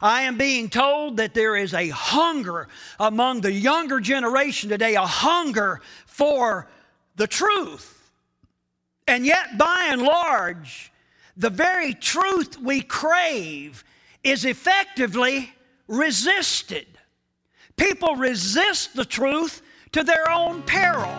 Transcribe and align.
I 0.00 0.22
am 0.22 0.38
being 0.38 0.70
told 0.70 1.18
that 1.18 1.34
there 1.34 1.56
is 1.56 1.74
a 1.74 1.88
hunger 1.88 2.68
among 2.98 3.42
the 3.42 3.52
younger 3.52 4.00
generation 4.00 4.70
today, 4.70 4.94
a 4.94 5.02
hunger 5.02 5.80
for 6.06 6.68
the 7.16 7.26
truth. 7.26 8.10
And 9.06 9.26
yet, 9.26 9.58
by 9.58 9.88
and 9.90 10.02
large, 10.02 10.92
the 11.36 11.50
very 11.50 11.94
truth 11.94 12.58
we 12.58 12.80
crave 12.80 13.84
is 14.24 14.44
effectively 14.44 15.52
resisted. 15.88 16.86
People 17.76 18.16
resist 18.16 18.94
the 18.94 19.04
truth 19.04 19.62
to 19.92 20.04
their 20.04 20.30
own 20.30 20.62
peril. 20.62 21.10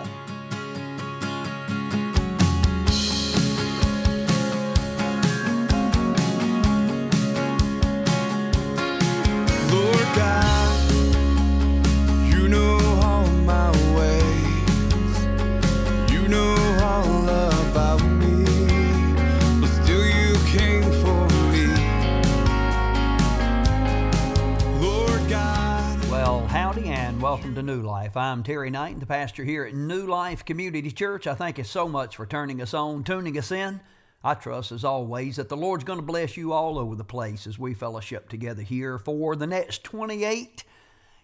Welcome 27.31 27.55
to 27.55 27.63
New 27.63 27.81
Life. 27.81 28.17
I'm 28.17 28.43
Terry 28.43 28.69
Knight, 28.69 28.99
the 28.99 29.05
pastor 29.05 29.45
here 29.45 29.63
at 29.63 29.73
New 29.73 30.05
Life 30.05 30.43
Community 30.43 30.91
Church. 30.91 31.27
I 31.27 31.33
thank 31.33 31.57
you 31.59 31.63
so 31.63 31.87
much 31.87 32.17
for 32.17 32.25
turning 32.25 32.61
us 32.61 32.73
on, 32.73 33.05
tuning 33.05 33.37
us 33.37 33.53
in. 33.53 33.79
I 34.21 34.33
trust, 34.33 34.73
as 34.73 34.83
always, 34.83 35.37
that 35.37 35.47
the 35.47 35.55
Lord's 35.55 35.85
going 35.85 35.99
to 35.99 36.05
bless 36.05 36.35
you 36.35 36.51
all 36.51 36.77
over 36.77 36.93
the 36.93 37.05
place 37.05 37.47
as 37.47 37.57
we 37.57 37.73
fellowship 37.73 38.27
together 38.27 38.63
here 38.63 38.99
for 38.99 39.37
the 39.37 39.47
next 39.47 39.85
28 39.85 40.65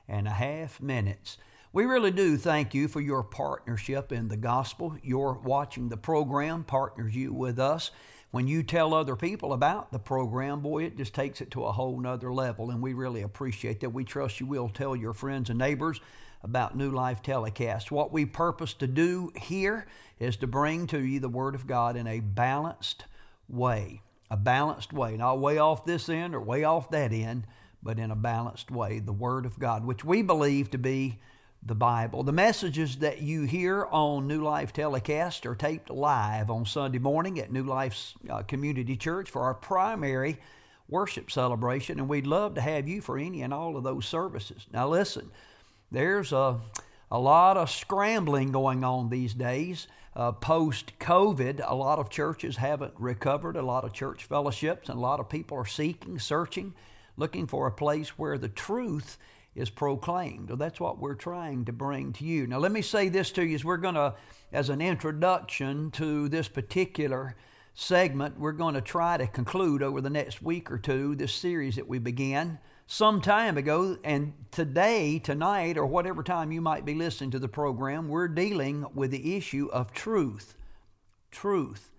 and 0.08 0.30
a 0.30 0.32
half 0.32 0.82
minutes. 0.82 1.38
We 1.73 1.84
really 1.84 2.12
do 2.12 2.38
thank 2.38 2.74
you 2.74 2.88
for 2.88 3.02
your 3.02 3.22
partnership 3.22 4.14
in 4.14 4.30
the 4.30 4.38
gospel. 4.38 4.96
Your 5.03 5.34
watching 5.34 5.90
the 5.90 5.98
program 5.98 6.64
partners 6.64 7.18
you 7.18 7.34
with 7.34 7.59
us. 7.59 7.92
When 8.31 8.47
you 8.47 8.61
tell 8.61 8.94
other 8.94 9.16
people 9.16 9.53
about 9.53 9.92
the 9.92 10.00
program, 10.00 10.59
boy, 10.59 10.83
it 10.83 10.97
just 10.97 11.14
takes 11.14 11.39
it 11.39 11.52
to 11.52 11.66
a 11.66 11.72
whole 11.72 12.00
nother 12.00 12.34
level, 12.34 12.72
and 12.72 12.81
we 12.81 12.94
really 12.94 13.22
appreciate 13.22 13.80
that. 13.80 13.92
We 13.92 14.03
trust 14.03 14.39
you 14.39 14.45
will 14.45 14.67
tell 14.69 14.95
your 14.95 15.14
friends 15.14 15.50
and 15.50 15.58
neighbors 15.58 16.02
about 16.44 16.75
New 16.75 16.92
Life 16.92 17.23
Telecast. 17.23 17.89
What 17.89 18.11
we 18.11 18.25
purpose 18.25 18.73
to 18.75 18.88
do 18.88 19.31
here 19.36 19.88
is 20.19 20.36
to 20.38 20.47
bring 20.47 20.88
to 20.88 21.00
you 21.00 21.19
the 21.19 21.30
Word 21.30 21.56
of 21.56 21.67
God 21.67 21.95
in 21.95 22.06
a 22.06 22.19
balanced 22.19 23.06
way. 23.47 24.02
A 24.30 24.38
balanced 24.38 24.91
way, 24.91 25.16
not 25.16 25.39
way 25.39 25.58
off 25.58 25.86
this 25.86 26.09
end 26.09 26.36
or 26.36 26.41
way 26.41 26.66
off 26.66 26.91
that 26.91 27.14
end, 27.14 27.47
but 27.81 27.97
in 27.97 28.12
a 28.12 28.16
balanced 28.16 28.69
way. 28.69 29.00
The 29.00 29.14
Word 29.14 29.45
of 29.45 29.58
God, 29.58 29.86
which 29.86 30.03
we 30.03 30.22
believe 30.22 30.69
to 30.72 30.78
be 30.78 31.17
the 31.68 31.76
Bible. 31.76 32.23
The 32.23 32.32
messages 32.32 32.98
that 32.98 33.22
you 33.22 33.44
hear 33.44 33.86
on 33.92 34.26
New 34.26 34.42
Life 34.42 34.72
Telecast 34.72 35.46
are 35.46 35.56
taped 35.56 35.90
live 35.90 36.50
on 36.50 36.66
Sunday 36.66 36.98
morning 36.98 37.40
at 37.40 37.52
New 37.52 37.64
Life 37.64 38.14
uh, 38.30 38.42
Community 38.44 38.96
Church 38.96 39.30
for 39.30 39.42
our 39.42 39.54
primary 39.54 40.38
worship 40.88 41.30
celebration, 41.30 42.00
and 42.00 42.08
we'd 42.08 42.26
love 42.26 42.56
to 42.56 42.62
have 42.62 42.88
you 42.88 43.02
for 43.02 43.18
any 43.18 43.42
and 43.42 43.54
all 43.54 43.76
of 43.76 43.84
those 43.84 44.06
services. 44.06 44.66
Now, 44.72 44.88
listen, 44.88 45.30
there's 45.92 46.32
a, 46.32 46.58
a 47.12 47.20
lot 47.20 47.58
of 47.58 47.70
scrambling 47.70 48.54
going 48.54 48.86
on 48.86 49.09
these 49.09 49.34
days. 49.34 49.88
Uh, 50.16 50.31
Post 50.31 50.94
COVID, 51.00 51.62
a 51.68 51.76
lot 51.76 52.00
of 52.00 52.09
churches 52.09 52.56
haven't 52.56 52.94
recovered, 52.98 53.58
a 53.58 53.62
lot 53.62 53.84
of 53.84 53.92
church 53.92 54.24
fellowships, 54.24 54.88
and 54.88 54.98
a 54.98 55.02
lot 55.02 55.20
of 55.20 55.28
people 55.28 55.58
are 55.58 55.66
seeking, 55.66 56.18
searching, 56.18 56.74
looking 57.18 57.46
for 57.46 57.68
a 57.68 57.72
place 57.72 58.18
where 58.18 58.38
the 58.38 58.48
truth 58.48 59.18
is 59.58 59.69
proclaimed. 59.69 60.50
Well, 60.50 60.58
that's 60.58 60.80
what 60.80 61.00
we're 61.00 61.16
trying 61.16 61.66
to 61.66 61.73
bring 61.73 62.13
to 62.13 62.23
you. 62.23 62.47
Now, 62.47 62.59
let 62.59 62.72
me 62.72 62.81
say 62.81 63.09
this 63.09 63.31
to 63.31 63.44
you 63.44 63.55
as 63.55 63.66
we're 63.66 63.77
going 63.77 63.95
to, 63.95 64.13
as 64.52 64.69
an 64.69 64.81
introduction 64.81 65.91
to 65.91 66.29
this 66.29 66.47
particular 66.47 67.35
segment, 67.73 68.40
we're 68.40 68.51
going 68.51 68.75
to 68.75 68.81
try 68.81 69.17
to 69.17 69.28
conclude 69.28 69.81
over 69.81 70.00
the 70.00 70.09
next 70.09 70.41
week 70.41 70.72
or 70.72 70.78
two 70.78 71.16
this 71.16 71.34
series 71.34 71.75
that 71.75 71.88
we 71.88 72.00
began 72.00 72.59
some 72.85 73.19
time 73.19 73.57
ago. 73.57 73.97
And 74.03 74.34
today, 74.51 75.19
tonight, 75.19 75.78
or 75.78 75.88
whatever 75.88 76.23
time 76.23 76.51
you 76.51 76.62
might 76.62 76.85
be 76.85 76.94
listening 76.94 77.31
to 77.31 77.40
the 77.40 77.47
program, 77.47 78.09
we're 78.09 78.28
dealing 78.28 78.85
with 78.94 79.12
the 79.12 79.35
issue 79.35 79.69
of 79.73 79.91
truth. 79.91 80.56
Truth. 81.31 81.91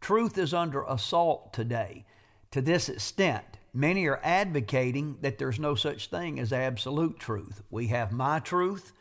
Truth 0.00 0.38
is 0.38 0.54
under 0.54 0.82
assault 0.84 1.52
today 1.52 2.04
to 2.50 2.60
this 2.60 2.88
extent. 2.88 3.53
Many 3.76 4.06
are 4.06 4.20
advocating 4.22 5.16
that 5.20 5.38
there's 5.38 5.58
no 5.58 5.74
such 5.74 6.06
thing 6.06 6.38
as 6.38 6.52
absolute 6.52 7.18
truth. 7.18 7.60
We 7.70 7.88
have 7.88 8.12
my 8.12 8.38
truth 8.38 8.92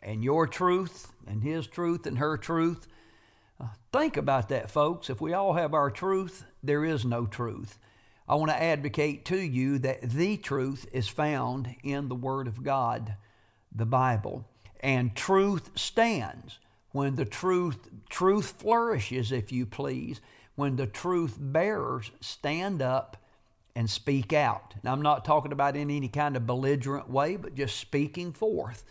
and 0.00 0.22
your 0.22 0.46
truth 0.46 1.12
and 1.26 1.42
his 1.42 1.66
truth 1.66 2.06
and 2.06 2.18
her 2.18 2.36
truth. 2.36 2.86
Uh, 3.60 3.66
think 3.92 4.16
about 4.16 4.48
that, 4.48 4.70
folks. 4.70 5.10
If 5.10 5.20
we 5.20 5.32
all 5.32 5.54
have 5.54 5.74
our 5.74 5.90
truth, 5.90 6.44
there 6.62 6.84
is 6.84 7.04
no 7.04 7.26
truth. 7.26 7.76
I 8.28 8.36
want 8.36 8.52
to 8.52 8.62
advocate 8.62 9.24
to 9.26 9.36
you 9.36 9.80
that 9.80 10.08
the 10.08 10.36
truth 10.36 10.86
is 10.92 11.08
found 11.08 11.74
in 11.82 12.08
the 12.08 12.14
Word 12.14 12.46
of 12.46 12.62
God, 12.62 13.16
the 13.74 13.84
Bible. 13.84 14.48
And 14.78 15.16
truth 15.16 15.76
stands 15.76 16.60
when 16.92 17.16
the 17.16 17.24
truth 17.24 17.88
truth 18.08 18.54
flourishes, 18.58 19.32
if 19.32 19.50
you 19.50 19.66
please, 19.66 20.20
when 20.54 20.76
the 20.76 20.86
truth 20.86 21.36
bearers 21.38 22.12
stand 22.20 22.80
up 22.80 23.16
and 23.74 23.88
speak 23.88 24.32
out. 24.32 24.74
Now, 24.82 24.92
I'm 24.92 25.02
not 25.02 25.24
talking 25.24 25.52
about 25.52 25.76
in 25.76 25.90
any 25.90 26.08
kind 26.08 26.36
of 26.36 26.46
belligerent 26.46 27.08
way, 27.08 27.36
but 27.36 27.54
just 27.54 27.76
speaking 27.78 28.32
forth 28.32 28.84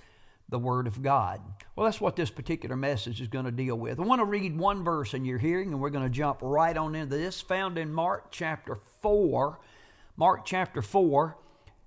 the 0.49 0.59
Word 0.59 0.87
of 0.87 1.01
God. 1.01 1.41
Well, 1.75 1.85
that's 1.85 2.01
what 2.01 2.15
this 2.15 2.31
particular 2.31 2.75
message 2.75 3.21
is 3.21 3.27
going 3.27 3.45
to 3.45 3.51
deal 3.51 3.75
with. 3.75 3.99
I 3.99 4.03
want 4.03 4.19
to 4.19 4.25
read 4.25 4.57
one 4.57 4.83
verse 4.83 5.13
in 5.13 5.25
your 5.25 5.37
hearing, 5.37 5.71
and 5.71 5.79
we're 5.79 5.91
going 5.91 6.05
to 6.05 6.09
jump 6.09 6.39
right 6.41 6.75
on 6.75 6.95
into 6.95 7.15
this, 7.15 7.39
found 7.39 7.77
in 7.77 7.93
Mark 7.93 8.31
chapter 8.31 8.77
4. 9.01 9.59
Mark 10.17 10.45
chapter 10.45 10.81
4 10.81 11.37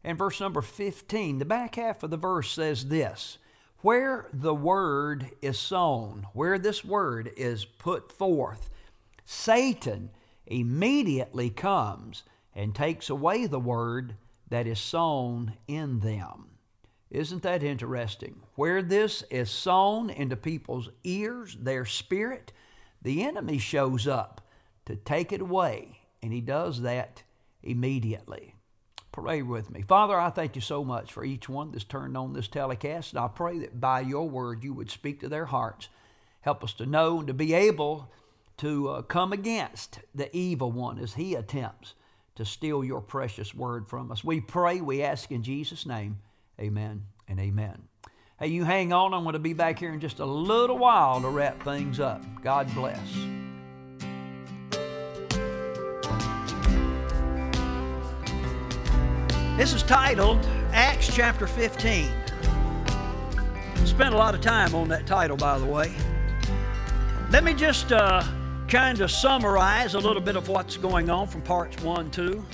and 0.04 0.16
verse 0.16 0.40
number 0.40 0.62
15. 0.62 1.38
The 1.38 1.44
back 1.44 1.74
half 1.74 2.02
of 2.02 2.10
the 2.10 2.16
verse 2.16 2.50
says 2.50 2.86
this 2.86 3.38
Where 3.80 4.28
the 4.32 4.54
Word 4.54 5.30
is 5.42 5.58
sown, 5.58 6.26
where 6.32 6.58
this 6.58 6.84
Word 6.84 7.32
is 7.36 7.64
put 7.64 8.12
forth, 8.12 8.70
Satan 9.24 10.10
immediately 10.46 11.50
comes 11.50 12.24
and 12.54 12.74
takes 12.74 13.10
away 13.10 13.46
the 13.46 13.60
word 13.60 14.16
that 14.48 14.66
is 14.66 14.78
sown 14.78 15.54
in 15.66 16.00
them. 16.00 16.48
Isn't 17.10 17.42
that 17.42 17.62
interesting? 17.62 18.40
Where 18.54 18.82
this 18.82 19.22
is 19.30 19.50
sown 19.50 20.10
into 20.10 20.36
people's 20.36 20.88
ears, 21.04 21.56
their 21.60 21.84
spirit, 21.84 22.52
the 23.02 23.22
enemy 23.22 23.58
shows 23.58 24.06
up 24.06 24.40
to 24.86 24.96
take 24.96 25.32
it 25.32 25.40
away, 25.40 26.00
and 26.22 26.32
he 26.32 26.40
does 26.40 26.82
that 26.82 27.22
immediately. 27.62 28.54
Pray 29.12 29.42
with 29.42 29.70
me. 29.70 29.82
Father, 29.82 30.18
I 30.18 30.30
thank 30.30 30.54
you 30.54 30.62
so 30.62 30.84
much 30.84 31.12
for 31.12 31.22
each 31.22 31.48
one 31.48 31.70
that's 31.70 31.84
turned 31.84 32.16
on 32.16 32.32
this 32.32 32.48
telecast, 32.48 33.12
and 33.12 33.20
I 33.20 33.28
pray 33.28 33.58
that 33.58 33.78
by 33.78 34.00
your 34.00 34.28
word 34.28 34.64
you 34.64 34.72
would 34.72 34.90
speak 34.90 35.20
to 35.20 35.28
their 35.28 35.46
hearts. 35.46 35.90
Help 36.40 36.64
us 36.64 36.72
to 36.74 36.86
know 36.86 37.18
and 37.18 37.26
to 37.28 37.34
be 37.34 37.52
able 37.52 38.10
to 38.58 38.88
uh, 38.88 39.02
come 39.02 39.32
against 39.32 40.00
the 40.14 40.34
evil 40.34 40.72
one 40.72 40.98
as 40.98 41.14
he 41.14 41.34
attempts 41.34 41.94
to 42.36 42.44
steal 42.44 42.82
your 42.82 43.00
precious 43.00 43.54
word 43.54 43.88
from 43.88 44.10
us. 44.10 44.24
We 44.24 44.40
pray, 44.40 44.80
we 44.80 45.02
ask 45.02 45.30
in 45.30 45.42
Jesus' 45.42 45.86
name. 45.86 46.18
Amen 46.60 47.04
and 47.28 47.38
amen. 47.38 47.82
Hey, 48.38 48.48
you 48.48 48.64
hang 48.64 48.92
on. 48.92 49.14
I'm 49.14 49.22
going 49.22 49.34
to 49.34 49.38
be 49.38 49.52
back 49.52 49.78
here 49.78 49.92
in 49.92 50.00
just 50.00 50.18
a 50.18 50.24
little 50.24 50.78
while 50.78 51.20
to 51.20 51.28
wrap 51.28 51.62
things 51.62 52.00
up. 52.00 52.22
God 52.42 52.72
bless. 52.74 52.98
This 59.56 59.74
is 59.74 59.82
titled 59.82 60.44
Acts 60.72 61.14
chapter 61.14 61.46
15. 61.46 62.10
Spent 63.84 64.14
a 64.14 64.16
lot 64.16 64.34
of 64.34 64.40
time 64.40 64.74
on 64.74 64.88
that 64.88 65.06
title, 65.06 65.36
by 65.36 65.58
the 65.58 65.66
way. 65.66 65.92
Let 67.30 67.44
me 67.44 67.54
just 67.54 67.92
uh, 67.92 68.24
kind 68.68 69.00
of 69.00 69.10
summarize 69.10 69.94
a 69.94 69.98
little 69.98 70.22
bit 70.22 70.36
of 70.36 70.48
what's 70.48 70.76
going 70.76 71.10
on 71.10 71.28
from 71.28 71.42
parts 71.42 71.82
one, 71.82 72.10
two, 72.10 72.44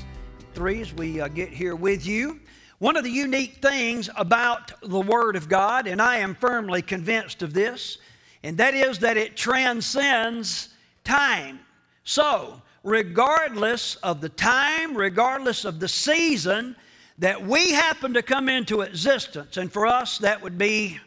three 0.54 0.80
as 0.80 0.92
we 0.94 1.20
uh, 1.20 1.28
get 1.28 1.50
here 1.50 1.76
with 1.76 2.06
you. 2.06 2.40
One 2.78 2.96
of 2.96 3.04
the 3.04 3.10
unique 3.10 3.56
things 3.62 4.08
about 4.16 4.72
the 4.82 5.00
Word 5.00 5.36
of 5.36 5.48
God, 5.48 5.86
and 5.86 6.00
I 6.00 6.18
am 6.18 6.34
firmly 6.34 6.82
convinced 6.82 7.42
of 7.42 7.52
this, 7.52 7.98
and 8.42 8.56
that 8.58 8.74
is 8.74 9.00
that 9.00 9.16
it 9.16 9.36
transcends 9.36 10.70
time. 11.04 11.60
So, 12.04 12.62
regardless 12.82 13.96
of 13.96 14.20
the 14.20 14.28
time, 14.28 14.96
regardless 14.96 15.64
of 15.64 15.80
the 15.80 15.88
season 15.88 16.76
that 17.18 17.44
we 17.44 17.72
happen 17.72 18.14
to 18.14 18.22
come 18.22 18.48
into 18.48 18.80
existence, 18.82 19.56
and 19.56 19.72
for 19.72 19.86
us 19.86 20.18
that 20.18 20.42
would 20.42 20.56
be 20.56 20.98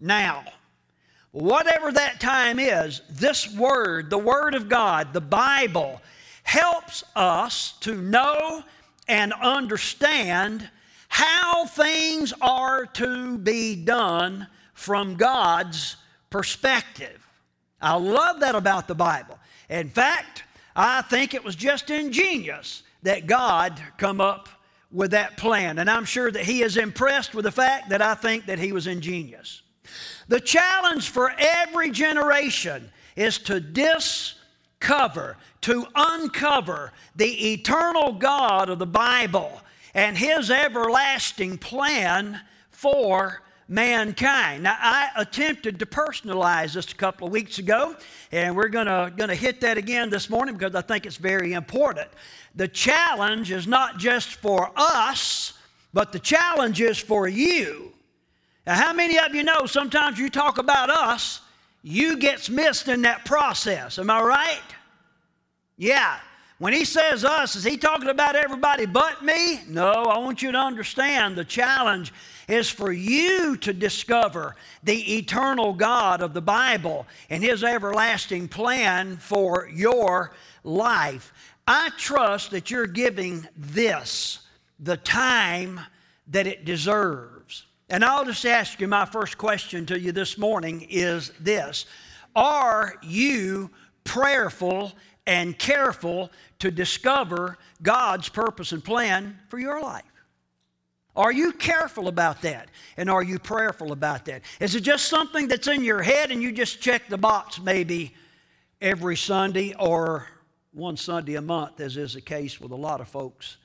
now. 0.00 0.44
Whatever 1.34 1.90
that 1.90 2.20
time 2.20 2.60
is, 2.60 3.02
this 3.10 3.52
Word, 3.52 4.08
the 4.08 4.16
Word 4.16 4.54
of 4.54 4.68
God, 4.68 5.12
the 5.12 5.20
Bible, 5.20 6.00
helps 6.44 7.02
us 7.16 7.72
to 7.80 7.96
know 7.96 8.62
and 9.08 9.32
understand 9.32 10.70
how 11.08 11.66
things 11.66 12.32
are 12.40 12.86
to 12.86 13.36
be 13.36 13.74
done 13.74 14.46
from 14.74 15.16
God's 15.16 15.96
perspective. 16.30 17.26
I 17.82 17.96
love 17.96 18.38
that 18.38 18.54
about 18.54 18.86
the 18.86 18.94
Bible. 18.94 19.36
In 19.68 19.88
fact, 19.90 20.44
I 20.76 21.02
think 21.02 21.34
it 21.34 21.42
was 21.42 21.56
just 21.56 21.90
ingenious 21.90 22.84
that 23.02 23.26
God 23.26 23.82
come 23.98 24.20
up 24.20 24.48
with 24.92 25.10
that 25.10 25.36
plan. 25.36 25.80
And 25.80 25.90
I'm 25.90 26.04
sure 26.04 26.30
that 26.30 26.44
he 26.44 26.62
is 26.62 26.76
impressed 26.76 27.34
with 27.34 27.44
the 27.44 27.50
fact 27.50 27.88
that 27.88 28.00
I 28.00 28.14
think 28.14 28.46
that 28.46 28.60
he 28.60 28.70
was 28.70 28.86
ingenious. 28.86 29.62
The 30.28 30.40
challenge 30.40 31.10
for 31.10 31.32
every 31.36 31.90
generation 31.90 32.90
is 33.16 33.38
to 33.38 33.60
discover, 33.60 35.36
to 35.62 35.86
uncover 35.94 36.92
the 37.14 37.52
eternal 37.52 38.12
God 38.12 38.68
of 38.68 38.78
the 38.78 38.86
Bible 38.86 39.60
and 39.94 40.18
his 40.18 40.50
everlasting 40.50 41.58
plan 41.58 42.40
for 42.70 43.40
mankind. 43.66 44.64
Now, 44.64 44.76
I 44.78 45.08
attempted 45.16 45.78
to 45.78 45.86
personalize 45.86 46.74
this 46.74 46.92
a 46.92 46.94
couple 46.94 47.26
of 47.26 47.32
weeks 47.32 47.58
ago, 47.58 47.96
and 48.30 48.54
we're 48.54 48.68
going 48.68 48.86
to 48.86 49.34
hit 49.34 49.62
that 49.62 49.78
again 49.78 50.10
this 50.10 50.28
morning 50.28 50.54
because 50.54 50.74
I 50.74 50.82
think 50.82 51.06
it's 51.06 51.16
very 51.16 51.54
important. 51.54 52.08
The 52.54 52.68
challenge 52.68 53.50
is 53.50 53.66
not 53.66 53.98
just 53.98 54.34
for 54.34 54.70
us, 54.76 55.54
but 55.94 56.12
the 56.12 56.18
challenge 56.18 56.82
is 56.82 56.98
for 56.98 57.26
you. 57.26 57.93
Now, 58.66 58.74
how 58.74 58.92
many 58.92 59.18
of 59.18 59.34
you 59.34 59.42
know 59.42 59.66
sometimes 59.66 60.18
you 60.18 60.30
talk 60.30 60.58
about 60.58 60.90
us, 60.90 61.40
you 61.82 62.16
gets 62.16 62.48
missed 62.48 62.88
in 62.88 63.02
that 63.02 63.24
process? 63.24 63.98
Am 63.98 64.08
I 64.08 64.22
right? 64.22 64.62
Yeah. 65.76 66.16
When 66.58 66.72
he 66.72 66.84
says 66.84 67.24
us, 67.24 67.56
is 67.56 67.64
he 67.64 67.76
talking 67.76 68.08
about 68.08 68.36
everybody 68.36 68.86
but 68.86 69.22
me? 69.22 69.60
No, 69.68 69.90
I 69.90 70.18
want 70.18 70.40
you 70.40 70.52
to 70.52 70.58
understand 70.58 71.36
the 71.36 71.44
challenge 71.44 72.12
is 72.48 72.70
for 72.70 72.92
you 72.92 73.56
to 73.58 73.72
discover 73.72 74.54
the 74.82 75.16
eternal 75.16 75.72
God 75.72 76.22
of 76.22 76.32
the 76.32 76.40
Bible 76.40 77.06
and 77.28 77.42
his 77.42 77.64
everlasting 77.64 78.48
plan 78.48 79.16
for 79.16 79.68
your 79.74 80.32
life. 80.62 81.32
I 81.66 81.90
trust 81.98 82.52
that 82.52 82.70
you're 82.70 82.86
giving 82.86 83.46
this 83.56 84.40
the 84.78 84.96
time 84.96 85.80
that 86.28 86.46
it 86.46 86.64
deserves. 86.64 87.66
And 87.94 88.04
I'll 88.04 88.24
just 88.24 88.44
ask 88.44 88.80
you 88.80 88.88
my 88.88 89.04
first 89.04 89.38
question 89.38 89.86
to 89.86 89.96
you 89.96 90.10
this 90.10 90.36
morning 90.36 90.84
is 90.90 91.30
this 91.38 91.86
Are 92.34 92.96
you 93.04 93.70
prayerful 94.02 94.92
and 95.28 95.56
careful 95.56 96.32
to 96.58 96.72
discover 96.72 97.56
God's 97.84 98.28
purpose 98.28 98.72
and 98.72 98.82
plan 98.82 99.38
for 99.46 99.60
your 99.60 99.80
life? 99.80 100.02
Are 101.14 101.30
you 101.30 101.52
careful 101.52 102.08
about 102.08 102.42
that? 102.42 102.68
And 102.96 103.08
are 103.08 103.22
you 103.22 103.38
prayerful 103.38 103.92
about 103.92 104.24
that? 104.24 104.42
Is 104.58 104.74
it 104.74 104.80
just 104.80 105.06
something 105.06 105.46
that's 105.46 105.68
in 105.68 105.84
your 105.84 106.02
head 106.02 106.32
and 106.32 106.42
you 106.42 106.50
just 106.50 106.80
check 106.80 107.06
the 107.08 107.16
box 107.16 107.60
maybe 107.60 108.12
every 108.80 109.16
Sunday 109.16 109.72
or 109.78 110.26
one 110.72 110.96
Sunday 110.96 111.36
a 111.36 111.42
month, 111.42 111.78
as 111.78 111.96
is 111.96 112.14
the 112.14 112.20
case 112.20 112.60
with 112.60 112.72
a 112.72 112.76
lot 112.76 113.00
of 113.00 113.06
folks 113.06 113.58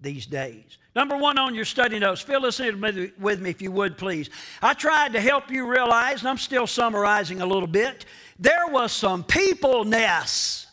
these 0.00 0.26
days? 0.26 0.76
Number 0.96 1.18
one 1.18 1.36
on 1.36 1.54
your 1.54 1.66
study 1.66 1.98
notes, 1.98 2.22
fill 2.22 2.40
this 2.40 2.58
in 2.58 2.80
with 3.18 3.38
me 3.38 3.50
if 3.50 3.60
you 3.60 3.70
would, 3.70 3.98
please. 3.98 4.30
I 4.62 4.72
tried 4.72 5.12
to 5.12 5.20
help 5.20 5.50
you 5.50 5.70
realize, 5.70 6.20
and 6.20 6.28
I'm 6.30 6.38
still 6.38 6.66
summarizing 6.66 7.42
a 7.42 7.46
little 7.46 7.66
bit, 7.66 8.06
there 8.38 8.66
was 8.68 8.92
some 8.92 9.22
peopleness 9.22 10.66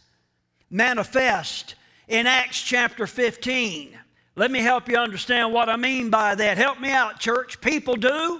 manifest 0.69 1.75
in 2.07 2.25
Acts 2.25 2.61
chapter 2.61 3.05
15. 3.05 3.99
Let 4.37 4.49
me 4.49 4.59
help 4.59 4.87
you 4.87 4.95
understand 4.95 5.51
what 5.51 5.67
I 5.67 5.75
mean 5.75 6.09
by 6.09 6.35
that. 6.35 6.57
Help 6.57 6.79
me 6.79 6.89
out, 6.89 7.19
church. 7.19 7.59
People 7.59 7.97
do. 7.97 8.39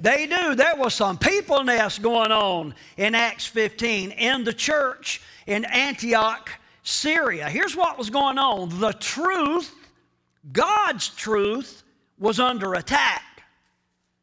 They 0.00 0.26
do. 0.26 0.56
There 0.56 0.74
was 0.74 0.92
some 0.92 1.18
peopleness 1.18 2.00
going 2.00 2.32
on 2.32 2.74
in 2.96 3.14
Acts 3.14 3.46
15 3.46 4.10
in 4.10 4.42
the 4.42 4.52
church 4.52 5.22
in 5.46 5.64
Antioch, 5.66 6.50
Syria. 6.82 7.48
Here's 7.48 7.76
what 7.76 7.96
was 7.96 8.10
going 8.10 8.38
on 8.38 8.80
the 8.80 8.92
truth, 8.94 9.72
God's 10.52 11.08
truth, 11.08 11.82
was 12.18 12.40
under 12.40 12.74
attack. 12.74 13.22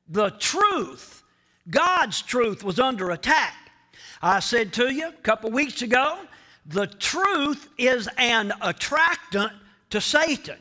The 0.08 0.32
truth, 0.32 1.24
God's 1.70 2.22
truth, 2.22 2.64
was 2.64 2.80
under 2.80 3.12
attack. 3.12 3.54
I 4.22 4.40
said 4.40 4.74
to 4.74 4.94
you 4.94 5.08
a 5.08 5.14
couple 5.24 5.52
weeks 5.52 5.82
ago, 5.82 6.20
the 6.66 6.88
truth 6.88 7.70
is 7.78 8.10
an 8.18 8.52
attractant 8.62 9.54
to 9.92 10.02
Satan. 10.02 10.58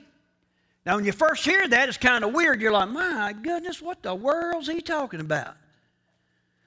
Now, 0.85 0.97
when 0.97 1.05
you 1.05 1.13
first 1.13 1.45
hear 1.45 1.67
that, 1.67 1.89
it's 1.89 1.97
kind 1.97 2.25
of 2.25 2.35
weird. 2.35 2.61
You're 2.61 2.73
like, 2.73 2.91
my 2.91 3.35
goodness, 3.41 3.81
what 3.81 4.03
the 4.03 4.15
world's 4.15 4.69
he 4.69 4.83
talking 4.83 5.21
about? 5.21 5.57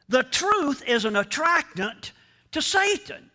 The 0.09 0.23
truth 0.23 0.83
is 0.87 1.05
an 1.05 1.15
attractant 1.15 2.13
to 2.51 2.61
Satan. 2.61 3.29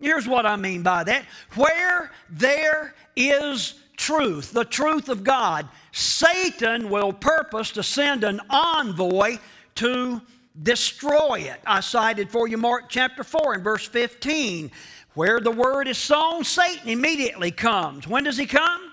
Here's 0.00 0.28
what 0.28 0.46
I 0.46 0.56
mean 0.56 0.82
by 0.82 1.04
that. 1.04 1.24
Where 1.54 2.12
there 2.30 2.94
is 3.16 3.74
truth, 3.96 4.52
the 4.52 4.64
truth 4.64 5.08
of 5.08 5.24
God, 5.24 5.68
Satan 5.92 6.90
will 6.90 7.12
purpose 7.12 7.70
to 7.72 7.82
send 7.82 8.24
an 8.24 8.40
envoy 8.50 9.38
to 9.76 10.20
destroy 10.62 11.40
it. 11.40 11.60
I 11.66 11.80
cited 11.80 12.30
for 12.30 12.48
you 12.48 12.56
Mark 12.56 12.84
chapter 12.88 13.24
4 13.24 13.54
and 13.54 13.64
verse 13.64 13.86
15. 13.86 14.70
Where 15.14 15.40
the 15.40 15.50
word 15.50 15.88
is 15.88 15.96
sown, 15.96 16.44
Satan 16.44 16.88
immediately 16.88 17.50
comes. 17.50 18.06
When 18.06 18.24
does 18.24 18.36
he 18.36 18.46
come? 18.46 18.92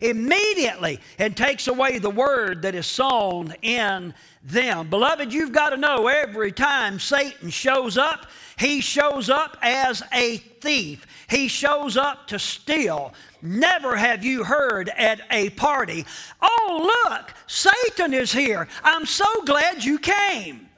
Immediately 0.00 0.98
and 1.18 1.36
takes 1.36 1.68
away 1.68 1.98
the 1.98 2.10
word 2.10 2.62
that 2.62 2.74
is 2.74 2.86
sown 2.86 3.54
in 3.62 4.14
them. 4.42 4.88
Beloved, 4.88 5.32
you've 5.32 5.52
got 5.52 5.70
to 5.70 5.76
know 5.76 6.08
every 6.08 6.52
time 6.52 6.98
Satan 6.98 7.50
shows 7.50 7.96
up, 7.96 8.26
he 8.62 8.80
shows 8.80 9.28
up 9.28 9.56
as 9.60 10.04
a 10.12 10.36
thief. 10.36 11.04
He 11.28 11.48
shows 11.48 11.96
up 11.96 12.28
to 12.28 12.38
steal. 12.38 13.12
Never 13.42 13.96
have 13.96 14.24
you 14.24 14.44
heard 14.44 14.88
at 14.90 15.20
a 15.32 15.50
party, 15.50 16.06
oh, 16.40 17.08
look, 17.10 17.34
Satan 17.48 18.14
is 18.14 18.32
here. 18.32 18.68
I'm 18.84 19.04
so 19.04 19.26
glad 19.44 19.82
you 19.82 19.98
came. 19.98 20.68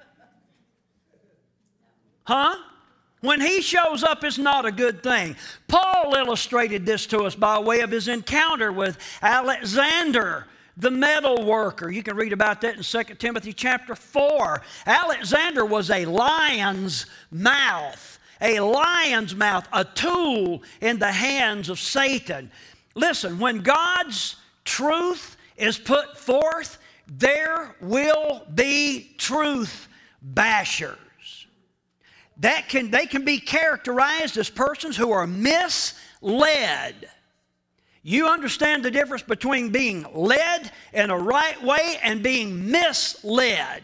Huh? 2.24 2.56
When 3.20 3.40
he 3.40 3.60
shows 3.60 4.02
up, 4.02 4.24
it's 4.24 4.38
not 4.38 4.64
a 4.64 4.72
good 4.72 5.02
thing. 5.02 5.36
Paul 5.68 6.14
illustrated 6.14 6.86
this 6.86 7.06
to 7.08 7.24
us 7.24 7.34
by 7.34 7.58
way 7.58 7.80
of 7.80 7.90
his 7.90 8.08
encounter 8.08 8.72
with 8.72 8.96
Alexander, 9.20 10.46
the 10.76 10.90
metal 10.90 11.44
worker. 11.44 11.90
You 11.90 12.02
can 12.02 12.16
read 12.16 12.32
about 12.32 12.60
that 12.62 12.76
in 12.76 12.82
2 12.82 13.14
Timothy 13.14 13.52
chapter 13.52 13.94
4. 13.94 14.62
Alexander 14.86 15.64
was 15.64 15.90
a 15.90 16.04
lion's 16.06 17.06
mouth, 17.30 18.18
a 18.40 18.60
lion's 18.60 19.34
mouth, 19.34 19.68
a 19.72 19.84
tool 19.84 20.62
in 20.80 20.98
the 20.98 21.12
hands 21.12 21.68
of 21.68 21.78
Satan. 21.78 22.50
Listen, 22.94 23.38
when 23.38 23.58
God's 23.58 24.36
truth 24.64 25.36
is 25.56 25.78
put 25.78 26.18
forth, 26.18 26.78
there 27.06 27.76
will 27.80 28.46
be 28.54 29.14
truth 29.18 29.88
bashers 30.32 30.96
that 32.38 32.68
can, 32.68 32.90
they 32.90 33.06
can 33.06 33.24
be 33.24 33.38
characterized 33.38 34.36
as 34.36 34.50
persons 34.50 34.96
who 34.96 35.12
are 35.12 35.26
misled. 35.26 37.08
You 38.06 38.28
understand 38.28 38.84
the 38.84 38.90
difference 38.90 39.22
between 39.22 39.70
being 39.70 40.06
led 40.12 40.70
in 40.92 41.08
a 41.08 41.18
right 41.18 41.60
way 41.64 41.98
and 42.02 42.22
being 42.22 42.70
misled. 42.70 43.82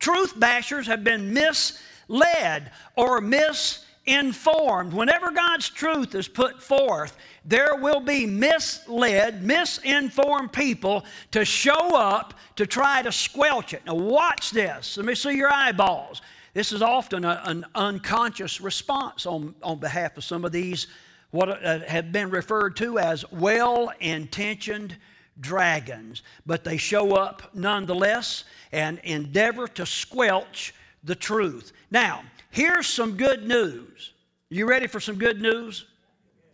Truth 0.00 0.34
bashers 0.40 0.86
have 0.86 1.04
been 1.04 1.32
misled 1.32 2.72
or 2.96 3.20
misinformed. 3.20 4.92
Whenever 4.92 5.30
God's 5.30 5.68
truth 5.68 6.16
is 6.16 6.26
put 6.26 6.60
forth, 6.60 7.16
there 7.44 7.76
will 7.76 8.00
be 8.00 8.26
misled, 8.26 9.44
misinformed 9.44 10.52
people 10.52 11.04
to 11.30 11.44
show 11.44 11.94
up 11.94 12.34
to 12.56 12.66
try 12.66 13.02
to 13.02 13.12
squelch 13.12 13.72
it. 13.72 13.82
Now, 13.86 13.94
watch 13.94 14.50
this. 14.50 14.96
Let 14.96 15.06
me 15.06 15.14
see 15.14 15.36
your 15.36 15.52
eyeballs. 15.52 16.22
This 16.54 16.72
is 16.72 16.82
often 16.82 17.24
a, 17.24 17.40
an 17.44 17.66
unconscious 17.76 18.60
response 18.60 19.26
on, 19.26 19.54
on 19.62 19.78
behalf 19.78 20.16
of 20.16 20.24
some 20.24 20.44
of 20.44 20.50
these, 20.50 20.88
what 21.30 21.64
uh, 21.64 21.80
have 21.80 22.12
been 22.12 22.30
referred 22.30 22.76
to 22.76 22.98
as 22.98 23.30
well 23.30 23.92
intentioned 24.00 24.96
dragons. 25.40 26.22
But 26.46 26.64
they 26.64 26.76
show 26.76 27.14
up 27.14 27.54
nonetheless 27.54 28.44
and 28.72 28.98
endeavor 29.04 29.68
to 29.68 29.86
squelch 29.86 30.74
the 31.04 31.14
truth. 31.14 31.72
Now, 31.90 32.22
here's 32.50 32.86
some 32.86 33.16
good 33.16 33.46
news. 33.46 34.12
You 34.50 34.66
ready 34.68 34.86
for 34.86 35.00
some 35.00 35.16
good 35.16 35.40
news? 35.40 35.86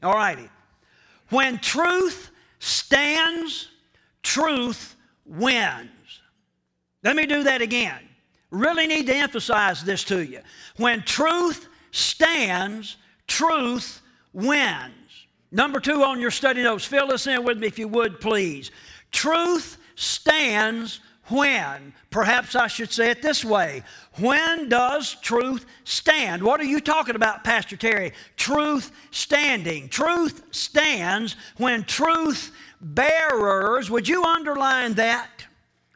All 0.02 0.14
righty. 0.14 0.48
When 1.30 1.58
truth 1.58 2.30
stands, 2.58 3.68
truth 4.22 4.96
wins. 5.24 5.90
Let 7.02 7.16
me 7.16 7.26
do 7.26 7.44
that 7.44 7.62
again. 7.62 8.00
Really 8.50 8.86
need 8.86 9.06
to 9.06 9.14
emphasize 9.14 9.82
this 9.84 10.04
to 10.04 10.24
you. 10.24 10.40
When 10.76 11.02
truth 11.02 11.68
stands, 11.90 12.96
truth 13.26 14.00
wins. 14.34 14.92
Number 15.50 15.80
two 15.80 16.02
on 16.02 16.20
your 16.20 16.32
study 16.32 16.62
notes, 16.62 16.84
fill 16.84 17.06
this 17.06 17.26
in 17.26 17.44
with 17.44 17.58
me 17.58 17.68
if 17.68 17.78
you 17.78 17.88
would, 17.88 18.20
please. 18.20 18.70
Truth 19.12 19.78
stands 19.94 21.00
when. 21.28 21.94
Perhaps 22.10 22.54
I 22.54 22.66
should 22.66 22.92
say 22.92 23.10
it 23.10 23.22
this 23.22 23.44
way 23.44 23.82
When 24.18 24.68
does 24.68 25.14
truth 25.22 25.64
stand? 25.84 26.42
What 26.42 26.60
are 26.60 26.64
you 26.64 26.80
talking 26.80 27.16
about, 27.16 27.44
Pastor 27.44 27.76
Terry? 27.76 28.12
Truth 28.36 28.92
standing. 29.10 29.88
Truth 29.88 30.42
stands 30.50 31.36
when 31.56 31.84
truth 31.84 32.50
bearers, 32.80 33.90
would 33.90 34.08
you 34.08 34.24
underline 34.24 34.94
that? 34.94 35.30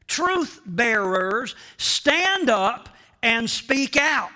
Truth 0.07 0.63
bearers 0.65 1.55
stand 1.77 2.49
up 2.49 2.89
and 3.23 3.49
speak 3.49 3.97
out. 3.97 4.31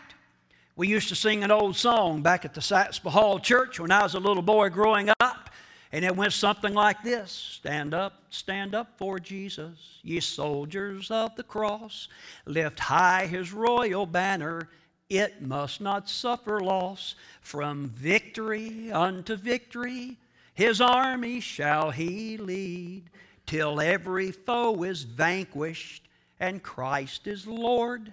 We 0.83 0.89
used 0.89 1.11
to 1.11 1.15
sing 1.15 1.45
an 1.45 1.53
old 1.53 1.77
song 1.77 2.23
back 2.23 2.45
at 2.45 2.55
the 2.55 2.61
Satspa 2.61 3.09
Hall 3.09 3.39
Church 3.39 3.79
when 3.79 3.93
I 3.93 4.03
was 4.03 4.15
a 4.15 4.19
little 4.19 4.43
boy 4.43 4.69
growing 4.69 5.11
up, 5.21 5.51
and 5.93 6.05
it 6.05 6.17
went 6.17 6.33
something 6.33 6.75
like 6.75 7.05
this 7.05 7.31
Stand 7.31 7.95
up, 7.95 8.25
stand 8.31 8.75
up 8.75 8.99
for 8.99 9.21
Jesus, 9.21 10.01
ye 10.03 10.19
soldiers 10.19 11.09
of 11.13 11.37
the 11.37 11.45
cross. 11.45 12.09
Lift 12.47 12.81
high 12.81 13.27
his 13.27 13.53
royal 13.53 14.07
banner, 14.07 14.71
it 15.09 15.41
must 15.41 15.81
not 15.81 16.11
suffer 16.11 16.59
loss. 16.59 17.15
From 17.43 17.91
victory 17.91 18.91
unto 18.91 19.37
victory, 19.37 20.19
his 20.53 20.81
army 20.81 21.39
shall 21.39 21.93
he 21.93 22.39
lead, 22.39 23.05
till 23.47 23.81
every 23.81 24.33
foe 24.33 24.83
is 24.83 25.05
vanquished, 25.05 26.09
and 26.41 26.61
Christ 26.61 27.29
is 27.29 27.47
Lord 27.47 28.13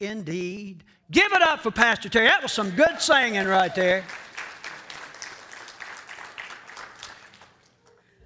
indeed. 0.00 0.82
Give 1.10 1.30
it 1.32 1.42
up 1.42 1.60
for 1.60 1.70
Pastor 1.70 2.08
Terry. 2.08 2.26
That 2.26 2.42
was 2.42 2.52
some 2.52 2.70
good 2.70 3.00
singing 3.00 3.46
right 3.46 3.74
there. 3.74 4.04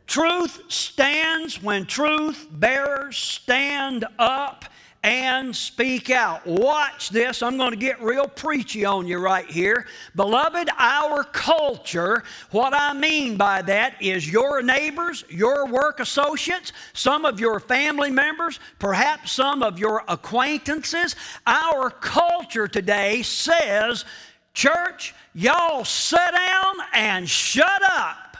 Truth 0.06 0.62
stands 0.68 1.60
when 1.60 1.86
truth 1.86 2.46
bearers 2.48 3.16
stand 3.16 4.06
up 4.18 4.64
and 5.04 5.54
speak 5.54 6.08
out. 6.08 6.46
Watch 6.46 7.10
this. 7.10 7.42
I'm 7.42 7.58
going 7.58 7.72
to 7.72 7.76
get 7.76 8.00
real 8.00 8.26
preachy 8.26 8.86
on 8.86 9.06
you 9.06 9.18
right 9.18 9.48
here. 9.48 9.86
Beloved, 10.16 10.70
our 10.78 11.24
culture, 11.24 12.24
what 12.50 12.72
I 12.74 12.94
mean 12.94 13.36
by 13.36 13.60
that 13.62 14.00
is 14.00 14.28
your 14.28 14.62
neighbors, 14.62 15.22
your 15.28 15.66
work 15.66 16.00
associates, 16.00 16.72
some 16.94 17.26
of 17.26 17.38
your 17.38 17.60
family 17.60 18.10
members, 18.10 18.58
perhaps 18.78 19.32
some 19.32 19.62
of 19.62 19.78
your 19.78 20.04
acquaintances. 20.08 21.14
Our 21.46 21.90
culture 21.90 22.66
today 22.66 23.20
says, 23.20 24.06
Church, 24.54 25.14
y'all 25.34 25.84
sit 25.84 26.32
down 26.32 26.74
and 26.94 27.28
shut 27.28 27.82
up. 27.90 28.38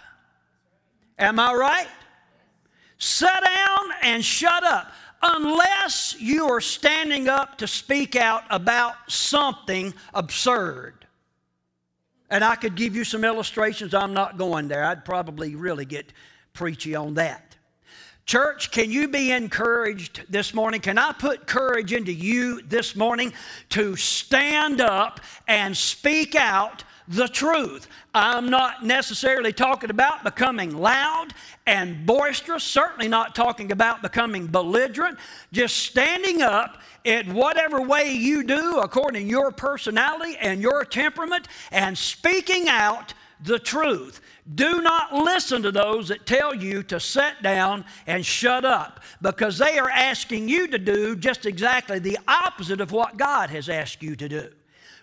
Am 1.19 1.39
I 1.39 1.53
right? 1.53 1.89
Sit 2.97 3.29
down 3.29 3.91
and 4.03 4.25
shut 4.25 4.65
up 4.65 4.91
unless 5.25 6.15
you 6.21 6.47
are 6.51 6.61
standing 6.61 7.29
up 7.29 7.57
to 7.59 7.67
speak 7.67 8.15
out 8.15 8.45
about 8.51 8.95
something 9.09 9.95
absurd. 10.13 11.07
And 12.29 12.45
I 12.45 12.57
could 12.57 12.75
give 12.75 12.95
you 12.95 13.05
some 13.05 13.25
illustrations. 13.25 13.95
I'm 13.95 14.13
not 14.13 14.37
going 14.37 14.69
there. 14.69 14.85
I'd 14.85 15.05
probably 15.05 15.55
really 15.55 15.87
get 15.87 16.13
preachy 16.53 16.95
on 16.95 17.15
that. 17.15 17.57
Church, 18.27 18.71
can 18.71 18.91
you 18.91 19.09
be 19.09 19.33
encouraged 19.33 20.25
this 20.31 20.55
morning? 20.55 20.81
Can 20.81 20.99
I 20.99 21.13
put 21.13 21.47
courage 21.47 21.93
into 21.93 22.13
you 22.13 22.63
this 22.63 22.97
morning 22.97 23.33
to 23.71 23.97
stand 23.97 24.81
up 24.81 25.21
and 25.47 25.77
speak 25.77 26.35
out 26.35 26.85
the 27.09 27.29
truth? 27.29 27.89
I'm 28.15 28.49
not 28.49 28.85
necessarily 28.85 29.53
talking 29.53 29.91
about 29.91 30.25
becoming 30.25 30.77
loud 30.77 31.35
and 31.67 32.07
boisterous, 32.07 32.65
certainly 32.65 33.09
not 33.09 33.35
talking 33.35 33.73
about 33.73 34.03
becoming 34.03 34.47
belligerent, 34.47 35.19
just 35.53 35.77
standing 35.77 36.43
up 36.43 36.81
in 37.05 37.35
whatever 37.35 37.81
way 37.83 38.13
you 38.13 38.45
do 38.45 38.79
according 38.79 39.25
to 39.25 39.31
your 39.31 39.51
personality 39.51 40.37
and 40.41 40.61
your 40.61 40.85
temperament 40.85 41.49
and 41.71 41.97
speaking 41.97 42.69
out 42.69 43.13
the 43.43 43.59
truth. 43.59 44.21
Do 44.55 44.83
not 44.83 45.13
listen 45.13 45.63
to 45.63 45.73
those 45.73 46.09
that 46.09 46.27
tell 46.27 46.55
you 46.55 46.83
to 46.85 47.01
sit 47.01 47.43
down 47.43 47.85
and 48.07 48.25
shut 48.25 48.65
up 48.65 49.01
because 49.23 49.59
they 49.59 49.79
are 49.79 49.91
asking 49.91 50.49
you 50.49 50.67
to 50.69 50.79
do 50.79 51.17
just 51.17 51.47
exactly 51.47 51.99
the 51.99 52.19
opposite 52.29 52.81
of 52.81 52.93
what 52.93 53.17
God 53.17 53.51
has 53.51 53.69
asked 53.69 54.03
you 54.03 54.17
to 54.17 54.29
do. 54.29 54.51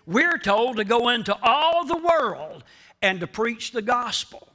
We're 0.06 0.38
told 0.38 0.76
to 0.76 0.84
go 0.84 1.08
into 1.08 1.36
all 1.42 1.84
the 1.84 1.96
world 1.96 2.64
and 3.00 3.20
to 3.20 3.26
preach 3.26 3.72
the 3.72 3.82
gospel, 3.82 4.48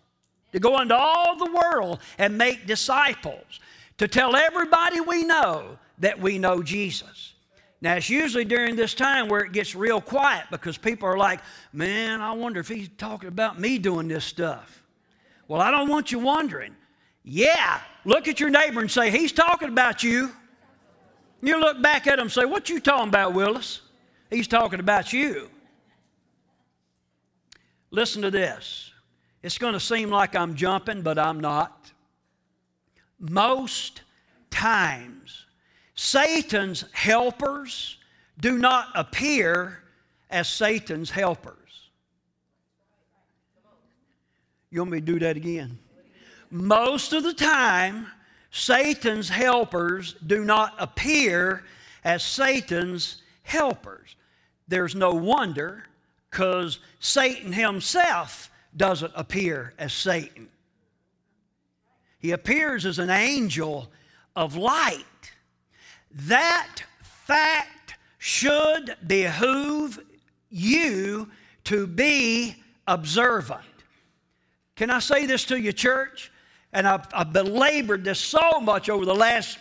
to 0.53 0.59
go 0.59 0.79
into 0.81 0.95
all 0.95 1.37
the 1.37 1.51
world 1.51 1.99
and 2.17 2.37
make 2.37 2.65
disciples, 2.67 3.59
to 3.97 4.07
tell 4.07 4.35
everybody 4.35 5.01
we 5.01 5.23
know 5.23 5.77
that 5.99 6.19
we 6.19 6.37
know 6.37 6.61
Jesus. 6.61 7.33
Now, 7.79 7.95
it's 7.95 8.09
usually 8.09 8.45
during 8.45 8.75
this 8.75 8.93
time 8.93 9.27
where 9.27 9.41
it 9.41 9.51
gets 9.51 9.75
real 9.75 10.01
quiet 10.01 10.45
because 10.49 10.77
people 10.77 11.07
are 11.07 11.17
like, 11.17 11.41
man, 11.71 12.21
I 12.21 12.31
wonder 12.33 12.59
if 12.59 12.67
he's 12.67 12.89
talking 12.97 13.29
about 13.29 13.59
me 13.59 13.77
doing 13.77 14.07
this 14.07 14.25
stuff. 14.25 14.83
Well, 15.47 15.61
I 15.61 15.69
don't 15.69 15.87
want 15.87 16.11
you 16.11 16.19
wondering. 16.19 16.75
Yeah, 17.23 17.79
look 18.03 18.27
at 18.27 18.39
your 18.39 18.49
neighbor 18.49 18.79
and 18.79 18.89
say, 18.89 19.11
he's 19.11 19.31
talking 19.31 19.69
about 19.69 20.03
you. 20.03 20.31
You 21.41 21.59
look 21.59 21.81
back 21.81 22.07
at 22.07 22.15
him 22.15 22.23
and 22.23 22.31
say, 22.31 22.45
what 22.45 22.69
you 22.69 22.79
talking 22.79 23.09
about, 23.09 23.33
Willis? 23.33 23.81
He's 24.29 24.47
talking 24.47 24.79
about 24.79 25.13
you. 25.13 25.49
Listen 27.91 28.21
to 28.23 28.31
this. 28.31 28.91
It's 29.41 29.57
going 29.57 29.73
to 29.73 29.79
seem 29.79 30.09
like 30.09 30.35
I'm 30.35 30.55
jumping, 30.55 31.01
but 31.01 31.17
I'm 31.17 31.39
not. 31.39 31.91
Most 33.19 34.01
times, 34.49 35.45
Satan's 35.95 36.83
helpers 36.91 37.97
do 38.39 38.57
not 38.57 38.89
appear 38.93 39.83
as 40.29 40.49
Satan's 40.49 41.09
helpers. 41.09 41.55
You 44.69 44.81
want 44.81 44.91
me 44.91 44.99
to 44.99 45.05
do 45.05 45.19
that 45.19 45.37
again? 45.37 45.79
Most 46.51 47.13
of 47.13 47.23
the 47.23 47.33
time, 47.33 48.07
Satan's 48.51 49.29
helpers 49.29 50.13
do 50.25 50.43
not 50.43 50.75
appear 50.77 51.63
as 52.03 52.23
Satan's 52.23 53.21
helpers. 53.43 54.16
There's 54.67 54.95
no 54.95 55.13
wonder 55.13 55.83
because 56.29 56.79
Satan 56.99 57.53
himself 57.53 58.51
doesn't 58.75 59.13
appear 59.15 59.73
as 59.77 59.93
Satan. 59.93 60.49
He 62.19 62.31
appears 62.31 62.85
as 62.85 62.99
an 62.99 63.09
angel 63.09 63.89
of 64.35 64.55
light. 64.55 65.03
That 66.11 66.83
fact 67.01 67.95
should 68.17 68.95
behoove 69.05 69.99
you 70.49 71.29
to 71.65 71.87
be 71.87 72.55
observant. 72.87 73.61
Can 74.75 74.89
I 74.89 74.99
say 74.99 75.25
this 75.25 75.45
to 75.45 75.59
you, 75.59 75.73
church? 75.73 76.31
And 76.73 76.87
I've, 76.87 77.07
I've 77.13 77.33
belabored 77.33 78.03
this 78.03 78.19
so 78.19 78.59
much 78.61 78.89
over 78.89 79.05
the 79.05 79.15
last 79.15 79.57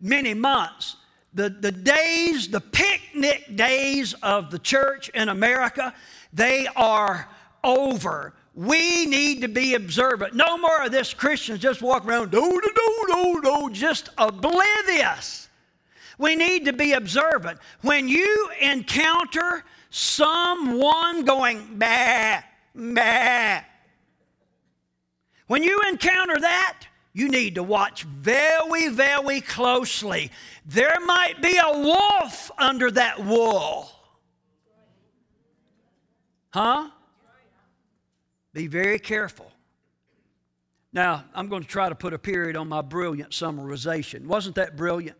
many 0.00 0.34
months 0.34 0.96
the, 1.32 1.48
the 1.48 1.72
days, 1.72 2.48
the 2.48 2.60
picnic 2.60 3.56
days 3.56 4.14
of 4.22 4.50
the 4.50 4.58
church 4.58 5.08
in 5.10 5.28
America, 5.28 5.94
they 6.32 6.66
are 6.76 7.28
over. 7.62 8.34
We 8.54 9.06
need 9.06 9.42
to 9.42 9.48
be 9.48 9.74
observant. 9.74 10.34
No 10.34 10.58
more 10.58 10.84
of 10.84 10.92
this 10.92 11.14
Christians 11.14 11.60
just 11.60 11.82
walk 11.82 12.04
around, 12.04 12.32
no, 12.32 12.40
no, 12.40 12.58
no, 12.58 13.04
no, 13.08 13.32
no, 13.34 13.68
just 13.68 14.08
oblivious. 14.18 15.48
We 16.18 16.36
need 16.36 16.66
to 16.66 16.72
be 16.72 16.92
observant. 16.92 17.58
When 17.82 18.08
you 18.08 18.50
encounter 18.60 19.64
someone 19.90 21.24
going, 21.24 21.78
bah, 21.78 22.40
bah, 22.74 23.60
when 25.46 25.62
you 25.62 25.80
encounter 25.88 26.38
that, 26.38 26.86
you 27.12 27.28
need 27.28 27.56
to 27.56 27.62
watch 27.62 28.04
very, 28.04 28.88
very 28.88 29.40
closely. 29.40 30.30
There 30.64 30.98
might 31.04 31.42
be 31.42 31.56
a 31.56 31.78
wolf 31.78 32.50
under 32.56 32.90
that 32.92 33.24
wool. 33.24 33.90
Huh? 36.50 36.90
Be 38.52 38.66
very 38.66 38.98
careful. 38.98 39.50
Now, 40.92 41.24
I'm 41.34 41.48
going 41.48 41.62
to 41.62 41.68
try 41.68 41.88
to 41.88 41.94
put 41.94 42.12
a 42.12 42.18
period 42.18 42.56
on 42.56 42.68
my 42.68 42.82
brilliant 42.82 43.30
summarization. 43.30 44.26
Wasn't 44.26 44.56
that 44.56 44.76
brilliant? 44.76 45.18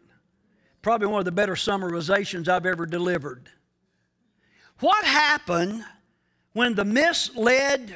Probably 0.83 1.07
one 1.07 1.21
of 1.21 1.25
the 1.25 1.33
better 1.33 1.55
summarizations 1.55 2.49
I've 2.49 2.67
ever 2.67 2.87
delivered. 2.87 3.49
What 4.81 5.05
happened 5.05 5.85
when 6.55 6.75
the 6.75 6.85
misled 6.85 7.95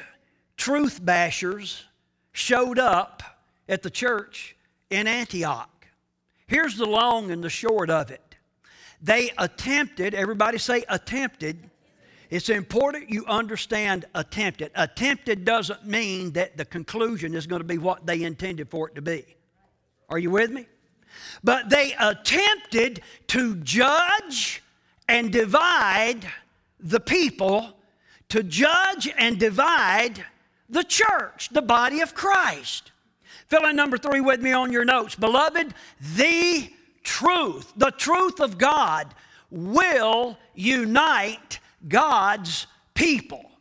truth 0.55 1.01
bashers 1.01 1.81
showed 2.31 2.79
up 2.79 3.23
at 3.67 3.83
the 3.83 3.89
church 3.89 4.55
in 4.89 5.07
Antioch. 5.07 5.87
Here's 6.47 6.77
the 6.77 6.85
long 6.85 7.31
and 7.31 7.43
the 7.43 7.49
short 7.49 7.89
of 7.89 8.11
it. 8.11 8.35
They 9.01 9.31
attempted, 9.37 10.13
everybody 10.13 10.57
say 10.57 10.83
attempted, 10.89 11.69
It's 12.29 12.49
important 12.49 13.09
you 13.09 13.25
understand 13.27 14.05
attempted. 14.15 14.71
Attempted 14.75 15.45
doesn't 15.45 15.85
mean 15.85 16.31
that 16.31 16.57
the 16.57 16.65
conclusion 16.65 17.35
is 17.35 17.47
going 17.47 17.61
to 17.61 17.67
be 17.67 17.77
what 17.77 18.05
they 18.05 18.23
intended 18.23 18.69
for 18.69 18.89
it 18.89 18.95
to 18.95 19.01
be. 19.01 19.25
Are 20.09 20.19
you 20.19 20.31
with 20.31 20.51
me? 20.51 20.65
But 21.43 21.69
they 21.69 21.93
attempted 21.99 23.01
to 23.27 23.55
judge 23.57 24.63
and 25.07 25.31
divide 25.31 26.25
the 26.79 26.99
people, 26.99 27.77
to 28.29 28.43
judge 28.43 29.07
and 29.17 29.39
divide 29.39 30.23
the 30.69 30.83
church, 30.83 31.49
the 31.49 31.61
body 31.61 32.01
of 32.01 32.13
Christ. 32.13 32.91
Fill 33.47 33.65
in 33.67 33.75
number 33.75 33.97
three 33.97 34.21
with 34.21 34.41
me 34.41 34.51
on 34.51 34.71
your 34.71 34.85
notes. 34.85 35.15
Beloved, 35.15 35.73
the 36.15 36.69
truth, 37.03 37.71
the 37.77 37.91
truth 37.91 38.39
of 38.39 38.57
God 38.57 39.13
will 39.51 40.37
unite 40.53 41.59
God's 41.87 42.67
people. 42.93 43.51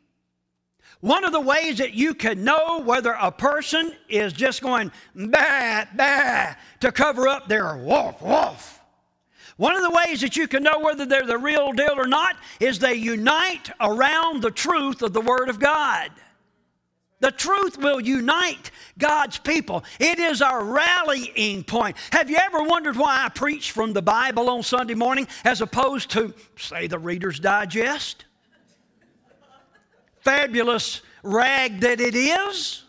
One 1.01 1.25
of 1.25 1.33
the 1.33 1.41
ways 1.41 1.79
that 1.79 1.93
you 1.93 2.15
can 2.15 2.45
know 2.45 2.81
whether 2.81 3.13
a 3.13 3.31
person 3.31 3.93
is 4.09 4.33
just 4.33 4.63
going 4.63 4.91
bah, 5.15 5.85
bah 5.95 6.55
to 6.81 6.91
cover 6.91 7.29
up 7.29 7.47
their 7.47 7.77
wolf, 7.77 8.23
wolf. 8.23 8.81
One 9.57 9.77
of 9.77 9.83
the 9.83 9.91
ways 9.91 10.23
that 10.23 10.37
you 10.37 10.49
can 10.49 10.63
know 10.63 10.81
whether 10.81 11.05
they're 11.05 11.27
the 11.27 11.39
real 11.39 11.73
deal 11.73 11.95
or 11.97 12.07
not 12.07 12.37
is 12.59 12.79
they 12.79 12.95
unite 12.95 13.71
around 13.81 14.43
the 14.43 14.51
truth 14.51 15.03
of 15.03 15.13
the 15.13 15.21
Word 15.21 15.49
of 15.49 15.61
God. 15.61 16.11
The 17.25 17.33
truth 17.33 17.79
will 17.79 18.03
unite 18.03 18.71
God's 18.99 19.39
people. 19.39 19.83
It 19.99 20.19
is 20.19 20.43
our 20.43 20.63
rallying 20.63 21.65
point. 21.65 21.97
Have 22.13 22.29
you 22.29 22.37
ever 22.37 22.63
wondered 22.63 22.97
why 22.97 23.25
I 23.25 23.31
preach 23.31 23.73
from 23.73 23.95
the 23.95 24.03
Bible 24.03 24.51
on 24.51 24.63
Sunday 24.63 24.93
morning 24.93 25.27
as 25.43 25.63
opposed 25.63 26.11
to, 26.11 26.35
say, 26.59 26.87
the 26.87 26.99
Reader's 26.99 27.41
Digest? 27.41 28.27
fabulous 30.21 31.01
rag 31.23 31.81
that 31.81 31.99
it 31.99 32.15
is. 32.15 32.83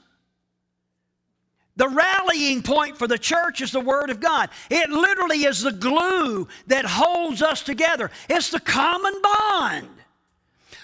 The 1.77 1.87
rallying 1.87 2.61
point 2.61 2.97
for 2.97 3.07
the 3.07 3.17
church 3.17 3.61
is 3.61 3.71
the 3.71 3.79
Word 3.79 4.09
of 4.09 4.19
God. 4.19 4.49
It 4.69 4.89
literally 4.89 5.43
is 5.43 5.61
the 5.61 5.71
glue 5.71 6.49
that 6.67 6.85
holds 6.85 7.41
us 7.41 7.61
together, 7.61 8.11
it's 8.29 8.49
the 8.49 8.59
common 8.59 9.13
bond. 9.21 9.87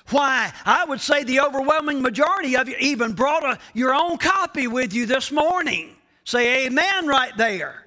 Why, 0.09 0.51
I 0.65 0.85
would 0.85 0.99
say 0.99 1.23
the 1.23 1.41
overwhelming 1.41 2.01
majority 2.01 2.57
of 2.57 2.67
you 2.67 2.75
even 2.79 3.13
brought 3.13 3.43
a, 3.43 3.59
your 3.73 3.93
own 3.93 4.17
copy 4.17 4.67
with 4.67 4.93
you 4.93 5.05
this 5.05 5.31
morning. 5.31 5.95
Say 6.23 6.65
amen 6.65 7.07
right 7.07 7.35
there. 7.37 7.85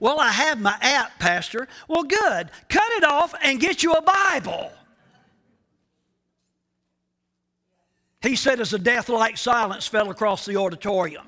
Well, 0.00 0.20
I 0.20 0.30
have 0.30 0.60
my 0.60 0.76
app, 0.80 1.18
Pastor. 1.18 1.68
Well, 1.88 2.02
good. 2.02 2.50
Cut 2.68 2.92
it 2.92 3.04
off 3.04 3.34
and 3.42 3.60
get 3.60 3.82
you 3.82 3.92
a 3.92 4.02
Bible. 4.02 4.70
He 8.20 8.36
said 8.36 8.58
as 8.58 8.72
a 8.72 8.78
death 8.78 9.08
like 9.08 9.36
silence 9.36 9.86
fell 9.86 10.10
across 10.10 10.46
the 10.46 10.56
auditorium. 10.56 11.26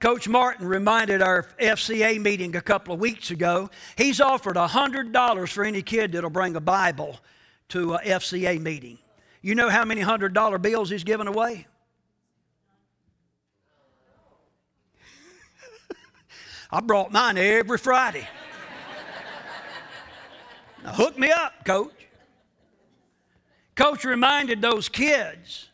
Coach 0.00 0.26
Martin 0.26 0.66
reminded 0.66 1.20
our 1.20 1.46
FCA 1.60 2.18
meeting 2.18 2.56
a 2.56 2.60
couple 2.62 2.94
of 2.94 3.00
weeks 3.00 3.30
ago, 3.30 3.68
he's 3.96 4.18
offered 4.18 4.56
$100 4.56 5.48
for 5.48 5.62
any 5.62 5.82
kid 5.82 6.12
that'll 6.12 6.30
bring 6.30 6.56
a 6.56 6.60
Bible 6.60 7.20
to 7.68 7.94
a 7.94 7.98
FCA 7.98 8.58
meeting. 8.58 8.96
You 9.42 9.54
know 9.54 9.68
how 9.70 9.84
many 9.84 10.02
$100 10.02 10.62
bills 10.62 10.90
he's 10.90 11.04
given 11.04 11.26
away? 11.26 11.66
I 16.70 16.80
brought 16.80 17.10
mine 17.10 17.38
every 17.38 17.78
Friday. 17.78 18.28
now 20.84 20.92
hook 20.92 21.18
me 21.18 21.30
up, 21.30 21.64
coach. 21.64 21.92
Coach 23.74 24.04
reminded 24.04 24.60
those 24.60 24.90
kids 24.90 25.70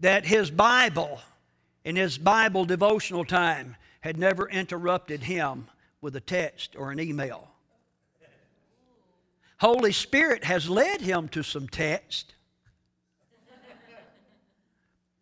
that 0.00 0.26
his 0.26 0.50
Bible, 0.50 1.20
in 1.84 1.94
his 1.94 2.18
Bible 2.18 2.64
devotional 2.64 3.24
time, 3.24 3.76
had 4.00 4.18
never 4.18 4.48
interrupted 4.48 5.22
him 5.22 5.68
with 6.00 6.16
a 6.16 6.20
text 6.20 6.74
or 6.76 6.90
an 6.90 6.98
email. 6.98 7.48
Holy 9.58 9.92
Spirit 9.92 10.44
has 10.44 10.68
led 10.68 11.00
him 11.00 11.28
to 11.28 11.42
some 11.42 11.68
text. 11.68 12.33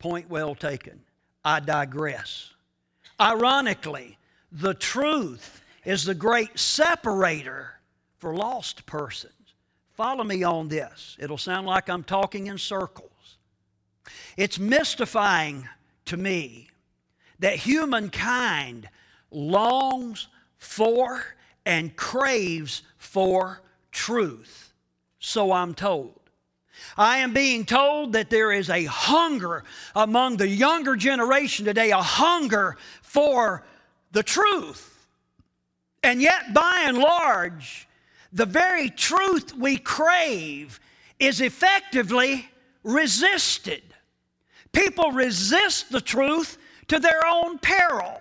Point 0.03 0.29
well 0.29 0.57
taken. 0.57 1.01
I 1.45 1.61
digress. 1.61 2.51
Ironically, 3.21 4.19
the 4.51 4.75
truth 4.75 5.63
is 5.85 6.05
the 6.05 6.15
great 6.15 6.59
separator 6.59 7.79
for 8.19 8.35
lost 8.35 8.85
persons. 8.85 9.33
Follow 9.93 10.25
me 10.25 10.43
on 10.43 10.67
this. 10.67 11.17
It'll 11.21 11.39
sound 11.39 11.69
like 11.69 11.89
I'm 11.89 12.03
talking 12.03 12.49
in 12.49 12.59
circles. 12.59 13.39
It's 14.37 14.59
mystifying 14.59 15.69
to 16.07 16.17
me 16.17 16.69
that 17.39 17.55
humankind 17.55 18.89
longs 19.31 20.27
for 20.59 21.25
and 21.65 21.95
craves 21.95 22.83
for 22.99 23.63
truth. 23.93 24.73
So 25.21 25.53
I'm 25.53 25.75
told. 25.75 26.22
I 26.97 27.19
am 27.19 27.33
being 27.33 27.65
told 27.65 28.13
that 28.15 28.31
there 28.31 28.53
is 28.53 28.71
a 28.71 28.85
hunger 28.85 29.65
among 29.95 30.37
the 30.37 30.49
younger 30.49 30.97
generation 30.97 31.65
today, 31.65 31.91
a 31.91 32.03
hunger 32.03 32.77
for 33.03 33.65
the 34.13 34.23
truth. 34.23 35.07
And 36.03 36.21
yet, 36.21 36.53
by 36.53 36.85
and 36.87 36.99
large, 36.99 37.89
the 38.33 38.47
very 38.47 38.91
truth 38.91 39.55
we 39.55 39.77
crave 39.77 40.81
is 41.19 41.41
effectively 41.41 42.49
resisted. 42.83 43.83
People 44.73 45.13
resist 45.13 45.93
the 45.93 46.01
truth 46.01 46.59
to 46.89 46.99
their 46.99 47.27
own 47.27 47.59
peril. 47.59 48.21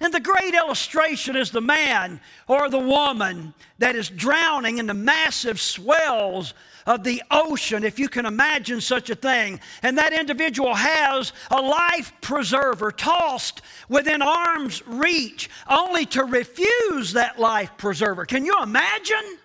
And 0.00 0.12
the 0.12 0.20
great 0.20 0.54
illustration 0.54 1.36
is 1.36 1.52
the 1.52 1.60
man 1.60 2.20
or 2.48 2.68
the 2.68 2.78
woman 2.78 3.54
that 3.78 3.94
is 3.94 4.08
drowning 4.08 4.78
in 4.78 4.86
the 4.88 4.94
massive 4.94 5.60
swells 5.60 6.54
of 6.86 7.04
the 7.04 7.22
ocean, 7.30 7.84
if 7.84 7.98
you 7.98 8.08
can 8.08 8.26
imagine 8.26 8.80
such 8.80 9.10
a 9.10 9.14
thing. 9.14 9.60
And 9.82 9.98
that 9.98 10.12
individual 10.12 10.74
has 10.74 11.32
a 11.50 11.60
life 11.60 12.12
preserver 12.20 12.92
tossed 12.92 13.62
within 13.88 14.22
arm's 14.22 14.86
reach, 14.86 15.50
only 15.68 16.06
to 16.06 16.24
refuse 16.24 17.12
that 17.12 17.38
life 17.38 17.70
preserver. 17.76 18.24
Can 18.26 18.44
you 18.44 18.62
imagine? 18.62 19.38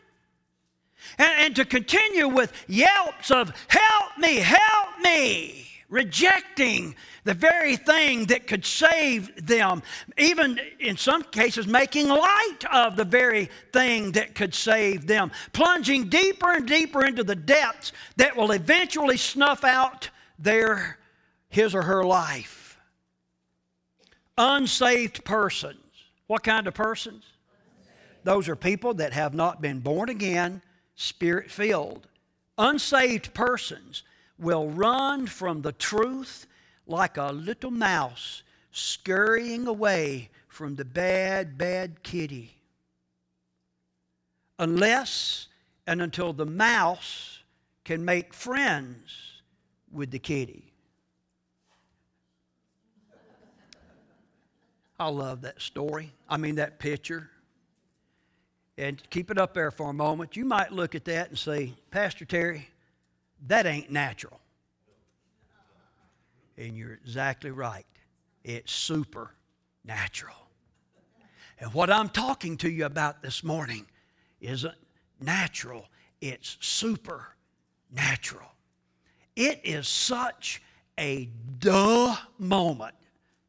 And, 1.17 1.45
and 1.45 1.55
to 1.55 1.65
continue 1.65 2.27
with 2.27 2.51
yelps 2.67 3.31
of, 3.31 3.51
Help 3.67 4.17
me, 4.17 4.35
help 4.37 4.99
me 5.01 5.67
rejecting 5.89 6.95
the 7.23 7.33
very 7.33 7.75
thing 7.75 8.25
that 8.25 8.47
could 8.47 8.65
save 8.65 9.45
them, 9.45 9.81
even 10.17 10.59
in 10.79 10.97
some 10.97 11.23
cases, 11.23 11.67
making 11.67 12.09
light 12.09 12.59
of 12.73 12.95
the 12.95 13.05
very 13.05 13.49
thing 13.71 14.11
that 14.13 14.35
could 14.35 14.53
save 14.53 15.07
them, 15.07 15.31
plunging 15.53 16.09
deeper 16.09 16.51
and 16.51 16.67
deeper 16.67 17.05
into 17.05 17.23
the 17.23 17.35
depths 17.35 17.91
that 18.17 18.35
will 18.35 18.51
eventually 18.51 19.17
snuff 19.17 19.63
out 19.63 20.09
their 20.37 20.97
his 21.49 21.73
or 21.73 21.83
her 21.83 22.03
life. 22.03 22.77
Unsaved 24.37 25.23
persons. 25.23 25.79
What 26.27 26.43
kind 26.43 26.67
of 26.67 26.73
persons? 26.73 27.23
Those 28.23 28.49
are 28.49 28.55
people 28.55 28.93
that 28.95 29.13
have 29.13 29.33
not 29.33 29.61
been 29.61 29.79
born 29.79 30.09
again, 30.09 30.61
spirit 30.95 31.49
filled. 31.49 32.07
Unsaved 32.57 33.33
persons 33.33 34.03
will 34.39 34.69
run 34.69 35.27
from 35.27 35.61
the 35.61 35.71
truth 35.71 36.47
like 36.85 37.17
a 37.17 37.31
little 37.31 37.71
mouse 37.71 38.43
scurrying 38.71 39.67
away 39.67 40.29
from 40.47 40.75
the 40.75 40.85
bad, 40.85 41.57
bad 41.57 42.03
kitty. 42.03 42.55
Unless 44.59 45.47
and 45.85 46.01
until 46.01 46.33
the 46.33 46.45
mouse 46.45 47.39
can 47.83 48.03
make 48.03 48.33
friends 48.33 49.41
with 49.91 50.11
the 50.11 50.19
kitty. 50.19 50.73
I 54.99 55.09
love 55.09 55.41
that 55.41 55.61
story. 55.61 56.11
I 56.27 56.37
mean, 56.37 56.55
that 56.55 56.79
picture. 56.79 57.29
And 58.79 59.01
keep 59.09 59.31
it 59.31 59.37
up 59.37 59.53
there 59.53 59.71
for 59.71 59.89
a 59.89 59.93
moment. 59.93 60.35
You 60.35 60.45
might 60.45 60.71
look 60.71 60.95
at 60.95 61.05
that 61.05 61.29
and 61.29 61.37
say, 61.37 61.73
Pastor 61.91 62.25
Terry, 62.25 62.67
that 63.45 63.65
ain't 63.65 63.91
natural. 63.91 64.39
And 66.57 66.75
you're 66.75 66.93
exactly 66.93 67.51
right. 67.51 67.85
It's 68.43 68.71
supernatural. 68.71 70.35
And 71.59 71.73
what 71.73 71.91
I'm 71.91 72.09
talking 72.09 72.57
to 72.57 72.69
you 72.69 72.85
about 72.85 73.21
this 73.21 73.43
morning 73.43 73.85
isn't 74.41 74.75
natural, 75.19 75.85
it's 76.21 76.57
supernatural. 76.59 78.51
It 79.35 79.61
is 79.63 79.87
such 79.87 80.61
a 80.97 81.29
duh 81.59 82.15
moment. 82.39 82.95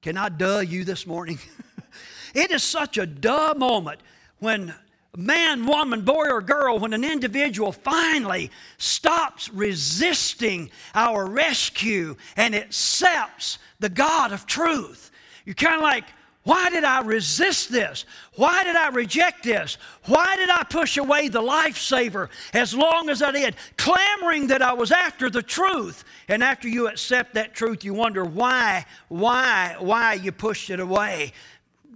Can 0.02 0.16
I 0.16 0.28
duh 0.28 0.60
you 0.60 0.84
this 0.84 1.06
morning? 1.06 1.38
it 2.34 2.50
is 2.50 2.62
such 2.62 2.98
a 2.98 3.06
duh 3.06 3.54
moment 3.56 4.00
when 4.38 4.74
man, 5.18 5.66
woman, 5.66 6.02
boy, 6.02 6.28
or 6.30 6.40
girl, 6.40 6.78
when 6.78 6.94
an 6.94 7.02
individual 7.02 7.72
finally 7.72 8.52
stops 8.78 9.52
resisting 9.52 10.70
our 10.94 11.26
rescue 11.26 12.14
and 12.36 12.54
accepts 12.54 13.58
the 13.80 13.88
God 13.88 14.32
of 14.32 14.46
truth, 14.46 15.10
you're 15.44 15.54
kind 15.54 15.74
of 15.74 15.82
like, 15.82 16.04
why 16.44 16.70
did 16.70 16.84
I 16.84 17.02
resist 17.02 17.70
this? 17.70 18.06
Why 18.36 18.62
did 18.62 18.76
I 18.76 18.88
reject 18.88 19.42
this? 19.42 19.76
Why 20.06 20.36
did 20.36 20.48
I 20.48 20.62
push 20.62 20.96
away 20.96 21.28
the 21.28 21.42
lifesaver 21.42 22.30
as 22.54 22.72
long 22.72 23.10
as 23.10 23.20
I 23.20 23.32
did, 23.32 23.56
clamoring 23.76 24.46
that 24.46 24.62
I 24.62 24.72
was 24.72 24.92
after 24.92 25.28
the 25.28 25.42
truth? 25.42 26.04
And 26.28 26.42
after 26.42 26.68
you 26.68 26.88
accept 26.88 27.34
that 27.34 27.54
truth, 27.54 27.84
you 27.84 27.92
wonder 27.92 28.24
why, 28.24 28.86
why, 29.08 29.76
why 29.78 30.14
you 30.14 30.32
pushed 30.32 30.70
it 30.70 30.80
away. 30.80 31.32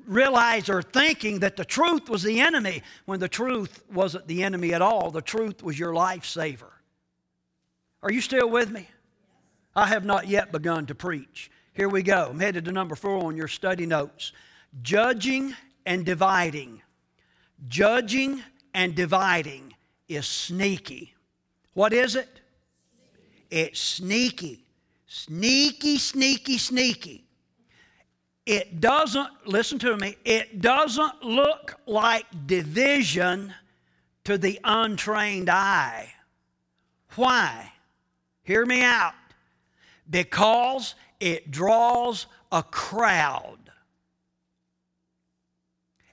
Realize 0.07 0.69
or 0.69 0.83
thinking 0.83 1.41
that 1.41 1.57
the 1.57 1.65
truth 1.65 2.09
was 2.09 2.23
the 2.23 2.41
enemy 2.41 2.83
when 3.05 3.21
the 3.21 3.29
truth 3.29 3.85
wasn't 3.93 4.27
the 4.27 4.43
enemy 4.43 4.75
at 4.75 4.83
all. 4.83 5.11
The 5.11 5.23
truth 5.23 5.63
was 5.63 5.79
your 5.79 5.93
lifesaver. 5.93 6.71
Are 8.03 8.11
you 8.11 8.21
still 8.21 8.51
with 8.51 8.71
me? 8.71 8.89
I 9.75 9.87
have 9.87 10.05
not 10.05 10.29
yet 10.29 10.53
begun 10.53 10.87
to 10.87 10.95
preach. 10.95 11.51
Here 11.73 11.89
we 11.89 12.03
go. 12.03 12.29
I'm 12.31 12.41
headed 12.41 12.65
to 12.67 12.73
number 12.73 12.95
four 12.95 13.25
on 13.25 13.37
your 13.37 13.49
study 13.49 13.87
notes. 13.87 14.33
Judging 14.83 15.55
and 15.87 16.05
dividing. 16.05 16.83
Judging 17.69 18.43
and 18.75 18.95
dividing 18.95 19.75
is 20.09 20.27
sneaky. 20.27 21.15
What 21.75 21.93
is 21.93 22.17
it? 22.17 22.41
It's 23.51 23.81
sneaky. 23.81 24.65
Sneaky, 25.07 25.99
sneaky, 25.99 26.59
sneaky. 26.59 27.25
It 28.45 28.81
doesn't, 28.81 29.29
listen 29.47 29.79
to 29.81 29.97
me, 29.97 30.17
it 30.25 30.61
doesn't 30.61 31.23
look 31.23 31.79
like 31.87 32.27
division 32.47 33.55
to 34.25 34.37
the 34.37 34.59
untrained 34.65 35.49
eye. 35.49 36.13
Why? 37.15 37.73
Hear 38.43 38.67
me 38.67 38.83
out. 38.83 39.15
Because 40.11 40.95
it 41.21 41.51
draws 41.51 42.27
a 42.51 42.63
crowd. 42.63 43.59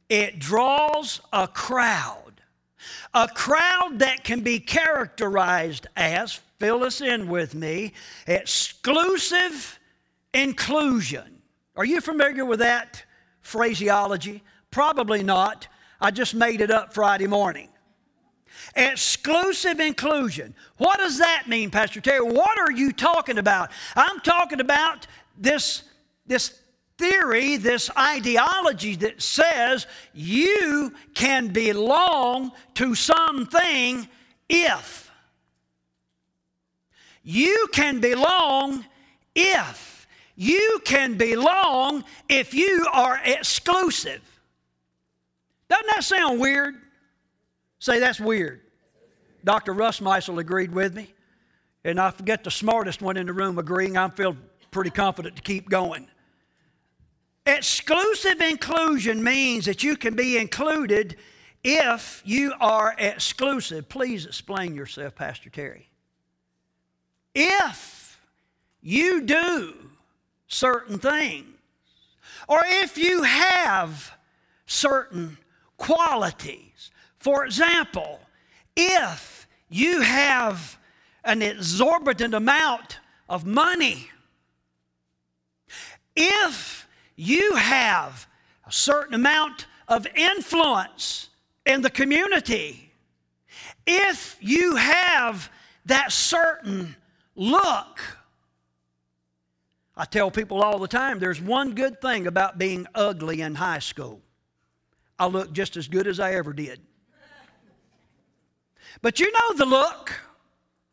It 0.07 0.39
draws 0.39 1.21
a 1.33 1.47
crowd. 1.47 2.41
A 3.13 3.27
crowd 3.27 3.99
that 3.99 4.23
can 4.23 4.41
be 4.41 4.59
characterized 4.59 5.87
as, 5.95 6.39
fill 6.59 6.83
us 6.83 7.01
in 7.01 7.27
with 7.27 7.55
me, 7.55 7.93
exclusive 8.27 9.79
inclusion. 10.33 11.38
Are 11.79 11.85
you 11.85 12.01
familiar 12.01 12.43
with 12.43 12.59
that 12.59 13.05
phraseology? 13.41 14.43
Probably 14.69 15.23
not. 15.23 15.69
I 16.01 16.11
just 16.11 16.35
made 16.35 16.59
it 16.59 16.71
up 16.71 16.93
Friday 16.93 17.25
morning. 17.25 17.69
Exclusive 18.75 19.79
inclusion. 19.79 20.55
What 20.75 20.99
does 20.99 21.19
that 21.19 21.45
mean, 21.47 21.71
Pastor 21.71 22.01
Terry? 22.01 22.19
What 22.19 22.59
are 22.59 22.69
you 22.69 22.91
talking 22.91 23.37
about? 23.37 23.71
I'm 23.95 24.19
talking 24.19 24.59
about 24.59 25.07
this, 25.37 25.83
this 26.27 26.59
theory, 26.97 27.55
this 27.55 27.89
ideology 27.97 28.97
that 28.97 29.21
says 29.21 29.87
you 30.13 30.93
can 31.13 31.47
belong 31.47 32.51
to 32.73 32.93
something 32.93 34.05
if. 34.49 35.09
You 37.23 37.69
can 37.71 38.01
belong 38.01 38.85
if. 39.33 39.98
You 40.41 40.79
can 40.85 41.17
belong 41.17 42.05
if 42.29 42.53
you 42.53 42.87
are 42.93 43.19
exclusive. 43.25 44.21
Doesn't 45.67 45.87
that 45.87 46.05
sound 46.05 46.39
weird? 46.39 46.75
Say 47.79 47.99
that's 47.99 48.21
weird. 48.21 48.61
Dr. 49.43 49.73
Russ 49.73 49.99
Meisel 49.99 50.39
agreed 50.39 50.71
with 50.71 50.95
me, 50.95 51.13
and 51.83 51.99
I 51.99 52.11
forget 52.11 52.45
the 52.45 52.51
smartest 52.51 53.01
one 53.01 53.17
in 53.17 53.27
the 53.27 53.33
room 53.33 53.59
agreeing. 53.59 53.97
I 53.97 54.07
feel 54.07 54.37
pretty 54.71 54.91
confident 54.91 55.35
to 55.35 55.41
keep 55.41 55.69
going. 55.69 56.07
Exclusive 57.45 58.39
inclusion 58.39 59.21
means 59.21 59.65
that 59.65 59.83
you 59.83 59.97
can 59.97 60.15
be 60.15 60.37
included 60.37 61.17
if 61.65 62.21
you 62.23 62.53
are 62.61 62.95
exclusive. 62.97 63.89
Please 63.89 64.25
explain 64.25 64.73
yourself, 64.73 65.15
Pastor 65.15 65.49
Terry. 65.49 65.89
If 67.35 68.17
you 68.81 69.23
do 69.23 69.88
certain 70.49 70.99
things, 70.99 71.47
or 72.47 72.59
if 72.65 72.97
you 72.97 73.23
have 73.23 74.11
certain 74.65 75.37
qualities, 75.77 76.91
for 77.19 77.45
example, 77.45 78.19
if 78.75 79.47
you 79.69 80.01
have 80.01 80.77
an 81.23 81.41
exorbitant 81.41 82.33
amount 82.33 82.99
of 83.29 83.45
money, 83.45 84.09
if 86.15 86.87
you 87.15 87.55
have 87.55 88.27
a 88.65 88.71
certain 88.71 89.13
amount 89.13 89.67
of 89.87 90.07
influence 90.15 91.29
in 91.65 91.81
the 91.81 91.89
community, 91.89 92.91
if 93.85 94.37
you 94.39 94.75
have 94.75 95.51
that 95.85 96.11
certain 96.11 96.95
look, 97.35 97.99
I 99.99 100.05
tell 100.05 100.31
people 100.31 100.63
all 100.63 100.79
the 100.79 100.87
time 100.87 101.19
there's 101.19 101.41
one 101.41 101.75
good 101.75 101.99
thing 101.99 102.25
about 102.25 102.57
being 102.57 102.87
ugly 102.95 103.41
in 103.41 103.53
high 103.53 103.79
school. 103.79 104.21
I 105.19 105.27
look 105.27 105.51
just 105.51 105.75
as 105.75 105.89
good 105.89 106.07
as 106.07 106.21
I 106.21 106.35
ever 106.35 106.53
did. 106.53 106.79
But 109.01 109.19
you 109.19 109.29
know 109.29 109.57
the 109.57 109.65
look, 109.65 110.17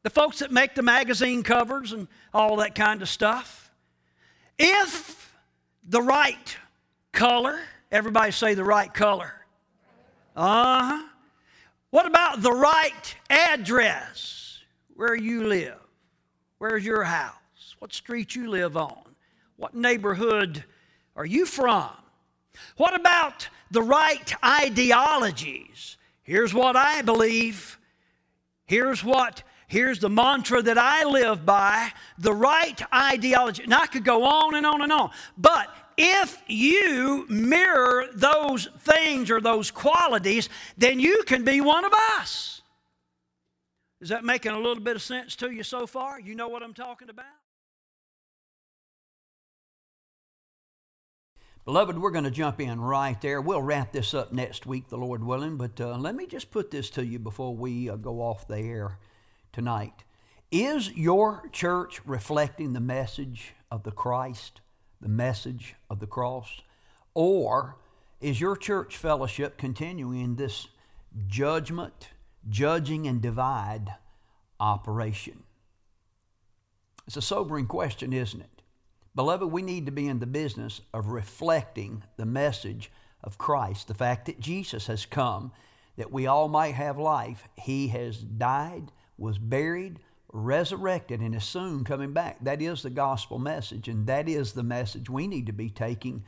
the 0.02 0.10
folks 0.10 0.40
that 0.40 0.50
make 0.50 0.74
the 0.74 0.82
magazine 0.82 1.44
covers 1.44 1.92
and 1.92 2.08
all 2.34 2.56
that 2.56 2.74
kind 2.74 3.00
of 3.00 3.08
stuff. 3.08 3.70
If 4.58 5.32
the 5.88 6.02
right 6.02 6.56
color, 7.12 7.60
everybody 7.92 8.32
say 8.32 8.54
the 8.54 8.64
right 8.64 8.92
color. 8.92 9.32
Uh 10.34 10.82
huh. 10.82 11.08
What 11.90 12.06
about 12.06 12.42
the 12.42 12.52
right 12.52 13.14
address? 13.30 14.58
Where 14.94 15.14
you 15.14 15.44
live? 15.44 15.78
Where's 16.58 16.84
your 16.84 17.04
house? 17.04 17.36
What 17.86 17.94
street 17.94 18.34
you 18.34 18.50
live 18.50 18.76
on? 18.76 19.14
What 19.54 19.72
neighborhood 19.72 20.64
are 21.14 21.24
you 21.24 21.46
from? 21.46 21.88
What 22.76 22.98
about 22.98 23.48
the 23.70 23.80
right 23.80 24.34
ideologies? 24.44 25.96
Here's 26.24 26.52
what 26.52 26.74
I 26.74 27.02
believe. 27.02 27.78
Here's 28.64 29.04
what 29.04 29.44
here's 29.68 30.00
the 30.00 30.08
mantra 30.08 30.62
that 30.62 30.76
I 30.76 31.04
live 31.04 31.46
by 31.46 31.92
the 32.18 32.32
right 32.32 32.82
ideology. 32.92 33.62
And 33.62 33.72
I 33.72 33.86
could 33.86 34.04
go 34.04 34.24
on 34.24 34.56
and 34.56 34.66
on 34.66 34.82
and 34.82 34.90
on. 34.90 35.12
But 35.38 35.68
if 35.96 36.42
you 36.48 37.24
mirror 37.28 38.08
those 38.12 38.66
things 38.80 39.30
or 39.30 39.40
those 39.40 39.70
qualities, 39.70 40.48
then 40.76 40.98
you 40.98 41.22
can 41.24 41.44
be 41.44 41.60
one 41.60 41.84
of 41.84 41.92
us. 42.18 42.62
Is 44.00 44.08
that 44.08 44.24
making 44.24 44.50
a 44.50 44.58
little 44.58 44.82
bit 44.82 44.96
of 44.96 45.02
sense 45.02 45.36
to 45.36 45.52
you 45.52 45.62
so 45.62 45.86
far? 45.86 46.18
You 46.18 46.34
know 46.34 46.48
what 46.48 46.64
I'm 46.64 46.74
talking 46.74 47.10
about? 47.10 47.26
Beloved, 51.66 51.98
we're 51.98 52.12
going 52.12 52.22
to 52.22 52.30
jump 52.30 52.60
in 52.60 52.80
right 52.80 53.20
there. 53.20 53.40
We'll 53.40 53.60
wrap 53.60 53.90
this 53.90 54.14
up 54.14 54.32
next 54.32 54.66
week, 54.66 54.88
the 54.88 54.96
Lord 54.96 55.24
willing, 55.24 55.56
but 55.56 55.80
uh, 55.80 55.96
let 55.96 56.14
me 56.14 56.24
just 56.24 56.52
put 56.52 56.70
this 56.70 56.90
to 56.90 57.04
you 57.04 57.18
before 57.18 57.56
we 57.56 57.90
uh, 57.90 57.96
go 57.96 58.20
off 58.20 58.46
the 58.46 58.60
air 58.60 59.00
tonight. 59.52 60.04
Is 60.52 60.92
your 60.92 61.48
church 61.50 62.00
reflecting 62.06 62.72
the 62.72 62.78
message 62.78 63.54
of 63.68 63.82
the 63.82 63.90
Christ, 63.90 64.60
the 65.00 65.08
message 65.08 65.74
of 65.90 65.98
the 65.98 66.06
cross? 66.06 66.60
Or 67.14 67.78
is 68.20 68.40
your 68.40 68.54
church 68.54 68.96
fellowship 68.96 69.58
continuing 69.58 70.36
this 70.36 70.68
judgment, 71.26 72.10
judging, 72.48 73.08
and 73.08 73.20
divide 73.20 73.92
operation? 74.60 75.42
It's 77.08 77.16
a 77.16 77.22
sobering 77.22 77.66
question, 77.66 78.12
isn't 78.12 78.40
it? 78.40 78.55
Beloved, 79.16 79.50
we 79.50 79.62
need 79.62 79.86
to 79.86 79.92
be 79.92 80.06
in 80.06 80.18
the 80.18 80.26
business 80.26 80.82
of 80.92 81.06
reflecting 81.06 82.02
the 82.18 82.26
message 82.26 82.92
of 83.24 83.38
Christ, 83.38 83.88
the 83.88 83.94
fact 83.94 84.26
that 84.26 84.38
Jesus 84.38 84.86
has 84.88 85.06
come 85.06 85.52
that 85.96 86.12
we 86.12 86.26
all 86.26 86.48
might 86.48 86.74
have 86.74 86.98
life. 86.98 87.48
He 87.56 87.88
has 87.88 88.18
died, 88.18 88.92
was 89.16 89.38
buried, 89.38 90.00
resurrected, 90.30 91.20
and 91.20 91.34
is 91.34 91.44
soon 91.44 91.82
coming 91.82 92.12
back. 92.12 92.36
That 92.42 92.60
is 92.60 92.82
the 92.82 92.90
gospel 92.90 93.38
message, 93.38 93.88
and 93.88 94.06
that 94.06 94.28
is 94.28 94.52
the 94.52 94.62
message 94.62 95.08
we 95.08 95.26
need 95.26 95.46
to 95.46 95.52
be 95.52 95.70
taking 95.70 96.24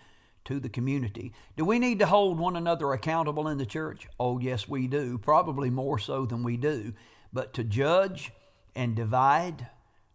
to 0.47 0.59
the 0.59 0.71
community. 0.71 1.35
Do 1.59 1.67
we 1.67 1.79
need 1.79 1.99
to 1.99 2.07
hold 2.07 2.39
one 2.39 2.57
another 2.57 2.95
accountable 2.95 3.49
in 3.49 3.59
the 3.59 3.67
church? 3.67 4.09
Oh, 4.19 4.39
yes, 4.39 4.67
we 4.67 4.87
do. 4.87 5.19
Probably 5.19 5.69
more 5.69 5.99
so 5.99 6.25
than 6.25 6.43
we 6.43 6.57
do. 6.57 6.95
But 7.35 7.53
to 7.53 7.65
judge 7.65 8.33
and 8.75 8.97
divide, 8.97 9.67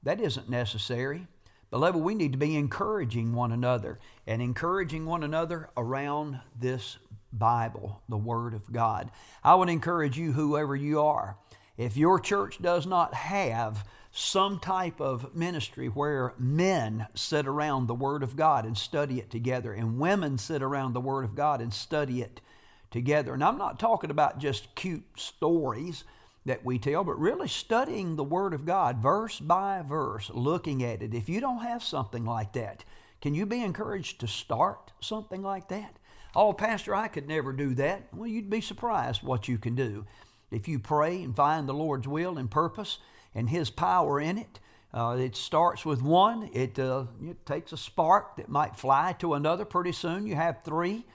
that 0.02 0.20
isn't 0.20 0.50
necessary. 0.50 1.28
Beloved, 1.74 2.00
we 2.00 2.14
need 2.14 2.34
to 2.34 2.38
be 2.38 2.56
encouraging 2.56 3.34
one 3.34 3.52
another 3.52 3.98
and 4.28 4.44
encouraging 4.44 5.08
one 5.08 5.24
another 5.24 5.72
around 5.76 6.40
this 6.60 7.00
Bible, 7.32 8.04
the 8.08 8.16
Word 8.16 8.54
of 8.54 8.72
God. 8.72 9.10
I 9.44 9.56
would 9.56 9.70
encourage 9.70 10.16
you, 10.16 10.34
whoever 10.34 10.76
you 10.76 11.02
are, 11.02 11.36
if 11.76 11.98
your 11.98 12.20
church 12.20 12.62
does 12.62 12.86
not 12.86 13.16
have 13.16 13.88
some 14.12 14.60
type 14.60 15.02
of 15.02 15.34
ministry 15.34 15.88
where 15.88 16.36
men 16.38 17.08
sit 17.16 17.48
around 17.48 17.88
the 17.88 17.96
Word 17.96 18.22
of 18.22 18.36
God 18.36 18.66
and 18.66 18.78
study 18.78 19.18
it 19.18 19.32
together, 19.32 19.74
and 19.74 19.98
women 19.98 20.38
sit 20.38 20.62
around 20.62 20.94
the 20.94 21.02
Word 21.02 21.26
of 21.26 21.34
God 21.34 21.60
and 21.60 21.74
study 21.74 22.22
it 22.22 22.40
together. 22.92 23.34
And 23.34 23.44
I'm 23.44 23.58
not 23.58 23.80
talking 23.80 24.12
about 24.12 24.38
just 24.38 24.76
cute 24.76 25.06
stories 25.16 26.04
that 26.46 26.66
we 26.66 26.78
tell, 26.78 27.04
but 27.04 27.20
really 27.20 27.48
studying 27.48 28.16
the 28.16 28.24
Word 28.24 28.54
of 28.54 28.66
God 28.66 28.98
verse 28.98 29.40
by 29.40 29.82
verse, 29.82 30.30
looking 30.34 30.84
at 30.84 31.02
it. 31.02 31.14
If 31.14 31.30
you 31.30 31.40
don't 31.40 31.62
have 31.62 31.84
something 31.84 32.26
like 32.26 32.54
that, 32.54 32.84
can 33.22 33.34
you 33.34 33.46
be 33.46 33.64
encouraged 33.64 34.20
to 34.20 34.28
start 34.28 34.92
something 35.00 35.42
like 35.42 35.70
that? 35.70 35.98
Oh, 36.36 36.52
Pastor, 36.52 36.96
I 36.96 37.08
could 37.08 37.28
never 37.28 37.54
do 37.54 37.76
that. 37.76 38.08
Well, 38.14 38.28
you'd 38.28 38.50
be 38.50 38.62
surprised 38.62 39.24
what 39.24 39.48
you 39.48 39.58
can 39.58 39.76
do. 39.76 40.06
If 40.52 40.68
you 40.68 40.80
pray 40.80 41.22
and 41.24 41.36
find 41.36 41.68
the 41.68 41.74
Lord's 41.74 42.08
will 42.08 42.38
and 42.38 42.50
purpose 42.50 42.98
and 43.34 43.50
His 43.50 43.70
power 43.70 44.20
in 44.20 44.38
it, 44.38 44.60
uh, 44.94 45.18
it 45.20 45.36
starts 45.36 45.86
with 45.86 46.02
one. 46.02 46.50
It, 46.54 46.78
uh, 46.78 47.06
it 47.24 47.46
takes 47.46 47.72
a 47.72 47.78
spark 47.78 48.38
that 48.38 48.50
might 48.50 48.76
fly 48.76 49.16
to 49.20 49.34
another. 49.34 49.66
Pretty 49.66 49.92
soon 49.92 50.28
you 50.28 50.36
have 50.36 50.64
three. 50.64 51.06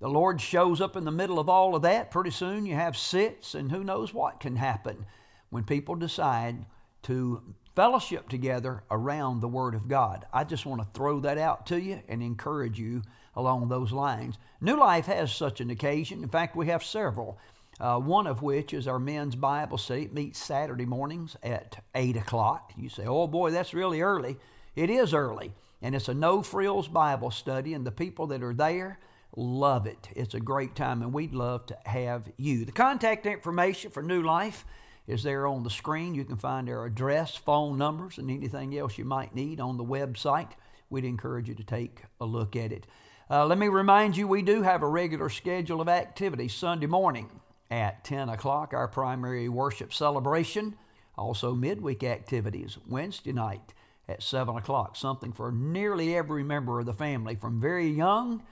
The 0.00 0.08
Lord 0.08 0.40
shows 0.40 0.80
up 0.80 0.96
in 0.96 1.04
the 1.04 1.10
middle 1.10 1.38
of 1.38 1.48
all 1.48 1.76
of 1.76 1.82
that. 1.82 2.10
Pretty 2.10 2.30
soon 2.30 2.64
you 2.64 2.74
have 2.74 2.96
sits, 2.96 3.54
and 3.54 3.70
who 3.70 3.84
knows 3.84 4.14
what 4.14 4.40
can 4.40 4.56
happen 4.56 5.04
when 5.50 5.64
people 5.64 5.94
decide 5.94 6.64
to 7.02 7.42
fellowship 7.76 8.28
together 8.28 8.82
around 8.90 9.40
the 9.40 9.48
Word 9.48 9.74
of 9.74 9.88
God. 9.88 10.24
I 10.32 10.44
just 10.44 10.64
want 10.64 10.80
to 10.80 10.88
throw 10.94 11.20
that 11.20 11.38
out 11.38 11.66
to 11.66 11.80
you 11.80 12.00
and 12.08 12.22
encourage 12.22 12.78
you 12.78 13.02
along 13.36 13.68
those 13.68 13.92
lines. 13.92 14.36
New 14.60 14.76
Life 14.76 15.06
has 15.06 15.32
such 15.32 15.60
an 15.60 15.70
occasion. 15.70 16.22
In 16.22 16.28
fact, 16.28 16.56
we 16.56 16.66
have 16.68 16.82
several 16.82 17.38
uh, 17.78 17.98
one 17.98 18.26
of 18.26 18.42
which 18.42 18.74
is 18.74 18.86
our 18.86 18.98
men's 18.98 19.34
Bible 19.34 19.78
study. 19.78 20.02
It 20.02 20.14
meets 20.14 20.38
Saturday 20.38 20.84
mornings 20.84 21.36
at 21.42 21.82
8 21.94 22.16
o'clock. 22.16 22.72
You 22.76 22.88
say, 22.88 23.06
oh 23.06 23.26
boy, 23.26 23.50
that's 23.50 23.72
really 23.72 24.02
early. 24.02 24.36
It 24.76 24.90
is 24.90 25.14
early. 25.14 25.52
And 25.80 25.94
it's 25.94 26.08
a 26.08 26.14
no 26.14 26.42
frills 26.42 26.88
Bible 26.88 27.30
study, 27.30 27.72
and 27.72 27.86
the 27.86 27.90
people 27.90 28.26
that 28.28 28.42
are 28.42 28.52
there 28.52 28.98
love 29.36 29.86
it. 29.86 30.08
It's 30.16 30.34
a 30.34 30.40
great 30.40 30.74
time, 30.74 31.02
and 31.02 31.12
we'd 31.12 31.34
love 31.34 31.66
to 31.66 31.78
have 31.86 32.30
you. 32.36 32.64
The 32.64 32.72
contact 32.72 33.26
information 33.26 33.90
for 33.90 34.02
New 34.02 34.22
Life 34.22 34.64
is 35.06 35.22
there 35.22 35.46
on 35.46 35.62
the 35.62 35.70
screen. 35.70 36.14
You 36.14 36.24
can 36.24 36.36
find 36.36 36.68
our 36.68 36.84
address, 36.84 37.34
phone 37.34 37.78
numbers, 37.78 38.18
and 38.18 38.30
anything 38.30 38.76
else 38.76 38.98
you 38.98 39.04
might 39.04 39.34
need 39.34 39.60
on 39.60 39.76
the 39.76 39.84
website. 39.84 40.50
We'd 40.88 41.04
encourage 41.04 41.48
you 41.48 41.54
to 41.54 41.64
take 41.64 42.02
a 42.20 42.24
look 42.24 42.56
at 42.56 42.72
it. 42.72 42.86
Uh, 43.30 43.46
let 43.46 43.58
me 43.58 43.68
remind 43.68 44.16
you, 44.16 44.26
we 44.26 44.42
do 44.42 44.62
have 44.62 44.82
a 44.82 44.88
regular 44.88 45.28
schedule 45.28 45.80
of 45.80 45.88
activities 45.88 46.52
Sunday 46.52 46.86
morning 46.86 47.30
at 47.70 48.02
10 48.04 48.28
o'clock, 48.28 48.74
our 48.74 48.88
primary 48.88 49.48
worship 49.48 49.94
celebration. 49.94 50.76
Also, 51.16 51.54
midweek 51.54 52.02
activities 52.02 52.78
Wednesday 52.88 53.32
night 53.32 53.72
at 54.08 54.22
7 54.22 54.56
o'clock, 54.56 54.96
something 54.96 55.32
for 55.32 55.52
nearly 55.52 56.16
every 56.16 56.42
member 56.42 56.80
of 56.80 56.86
the 56.86 56.92
family, 56.92 57.36
from 57.36 57.60
very 57.60 57.88
young 57.88 58.42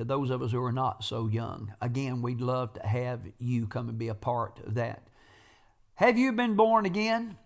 to 0.00 0.04
those 0.04 0.30
of 0.30 0.40
us 0.40 0.50
who 0.50 0.64
are 0.64 0.72
not 0.72 1.04
so 1.04 1.26
young. 1.26 1.74
Again, 1.82 2.22
we'd 2.22 2.40
love 2.40 2.72
to 2.72 2.86
have 2.86 3.20
you 3.38 3.66
come 3.66 3.90
and 3.90 3.98
be 3.98 4.08
a 4.08 4.14
part 4.14 4.58
of 4.66 4.72
that. 4.76 5.02
Have 5.96 6.16
you 6.16 6.32
been 6.32 6.56
born 6.56 6.86
again? 6.86 7.36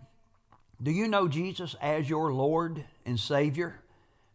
Do 0.81 0.89
you 0.89 1.09
know 1.09 1.27
Jesus 1.27 1.75
as 1.81 2.09
your 2.09 2.31
Lord 2.31 2.85
and 3.05 3.19
Savior? 3.19 3.81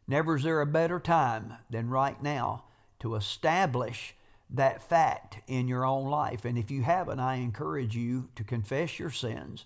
Never 0.06 0.36
is 0.36 0.42
there 0.42 0.60
a 0.60 0.66
better 0.66 1.00
time 1.00 1.54
than 1.70 1.88
right 1.88 2.22
now 2.22 2.64
to 2.98 3.14
establish 3.14 4.14
that 4.50 4.82
fact 4.86 5.38
in 5.46 5.66
your 5.66 5.86
own 5.86 6.10
life. 6.10 6.44
And 6.44 6.58
if 6.58 6.70
you 6.70 6.82
haven't, 6.82 7.20
I 7.20 7.36
encourage 7.36 7.96
you 7.96 8.28
to 8.36 8.44
confess 8.44 8.98
your 8.98 9.10
sins, 9.10 9.64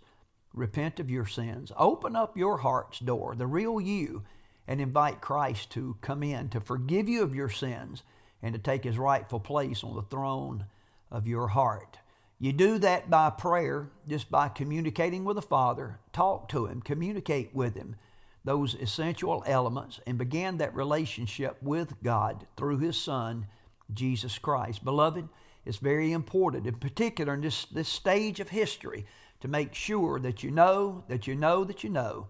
repent 0.52 1.00
of 1.00 1.10
your 1.10 1.26
sins, 1.26 1.72
open 1.76 2.14
up 2.14 2.36
your 2.36 2.58
heart's 2.58 3.00
door, 3.00 3.34
the 3.34 3.48
real 3.48 3.80
you, 3.80 4.22
and 4.68 4.80
invite 4.80 5.20
Christ 5.20 5.70
to 5.70 5.96
come 6.00 6.22
in 6.22 6.50
to 6.50 6.60
forgive 6.60 7.08
you 7.08 7.24
of 7.24 7.34
your 7.34 7.48
sins 7.48 8.04
and 8.44 8.52
to 8.52 8.60
take 8.60 8.84
his 8.84 8.98
rightful 8.98 9.40
place 9.40 9.82
on 9.82 9.96
the 9.96 10.02
throne 10.02 10.66
of 11.10 11.26
your 11.26 11.48
heart. 11.48 11.98
You 12.38 12.52
do 12.52 12.78
that 12.80 13.08
by 13.08 13.30
prayer, 13.30 13.88
just 14.06 14.30
by 14.30 14.48
communicating 14.48 15.24
with 15.24 15.36
the 15.36 15.42
Father, 15.42 15.98
talk 16.12 16.50
to 16.50 16.66
him, 16.66 16.82
communicate 16.82 17.54
with 17.54 17.74
him 17.74 17.96
those 18.44 18.74
essential 18.74 19.42
elements, 19.46 19.98
and 20.06 20.18
begin 20.18 20.58
that 20.58 20.74
relationship 20.74 21.56
with 21.62 21.94
God 22.02 22.46
through 22.58 22.80
his 22.80 22.98
Son 22.98 23.46
Jesus 23.94 24.36
Christ. 24.36 24.84
Beloved, 24.84 25.26
it's 25.64 25.78
very 25.78 26.12
important, 26.12 26.66
in 26.66 26.74
particular 26.74 27.32
in 27.32 27.40
this, 27.40 27.64
this 27.64 27.88
stage 27.88 28.40
of 28.40 28.50
history, 28.50 29.06
to 29.40 29.48
make 29.48 29.74
sure 29.74 30.20
that 30.20 30.42
you 30.42 30.50
know, 30.50 31.04
that 31.08 31.26
you 31.26 31.34
know, 31.34 31.64
that 31.64 31.82
you 31.82 31.88
know 31.88 32.26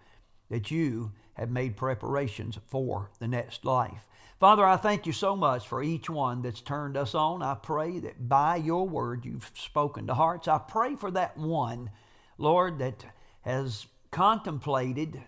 that 0.48 0.70
you 0.70 1.10
have 1.32 1.50
made 1.50 1.76
preparations 1.76 2.56
for 2.68 3.10
the 3.18 3.26
next 3.26 3.64
life. 3.64 4.06
Father, 4.44 4.66
I 4.66 4.76
thank 4.76 5.06
you 5.06 5.12
so 5.14 5.34
much 5.34 5.66
for 5.66 5.82
each 5.82 6.10
one 6.10 6.42
that's 6.42 6.60
turned 6.60 6.98
us 6.98 7.14
on. 7.14 7.42
I 7.42 7.54
pray 7.54 7.98
that 8.00 8.28
by 8.28 8.56
your 8.56 8.86
word 8.86 9.24
you've 9.24 9.50
spoken 9.54 10.06
to 10.08 10.12
hearts. 10.12 10.48
I 10.48 10.58
pray 10.58 10.96
for 10.96 11.10
that 11.12 11.38
one, 11.38 11.88
Lord, 12.36 12.78
that 12.80 13.06
has 13.40 13.86
contemplated 14.10 15.18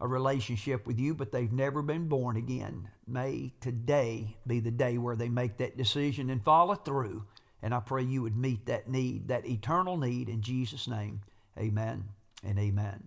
a 0.00 0.08
relationship 0.08 0.88
with 0.88 0.98
you, 0.98 1.14
but 1.14 1.30
they've 1.30 1.52
never 1.52 1.82
been 1.82 2.08
born 2.08 2.36
again. 2.36 2.88
May 3.06 3.52
today 3.60 4.38
be 4.44 4.58
the 4.58 4.72
day 4.72 4.98
where 4.98 5.14
they 5.14 5.28
make 5.28 5.58
that 5.58 5.76
decision 5.76 6.28
and 6.28 6.42
follow 6.42 6.74
through. 6.74 7.26
And 7.62 7.72
I 7.72 7.78
pray 7.78 8.02
you 8.02 8.22
would 8.22 8.36
meet 8.36 8.66
that 8.66 8.88
need, 8.88 9.28
that 9.28 9.46
eternal 9.46 9.96
need, 9.96 10.28
in 10.28 10.42
Jesus' 10.42 10.88
name. 10.88 11.20
Amen 11.56 12.06
and 12.42 12.58
amen. 12.58 13.06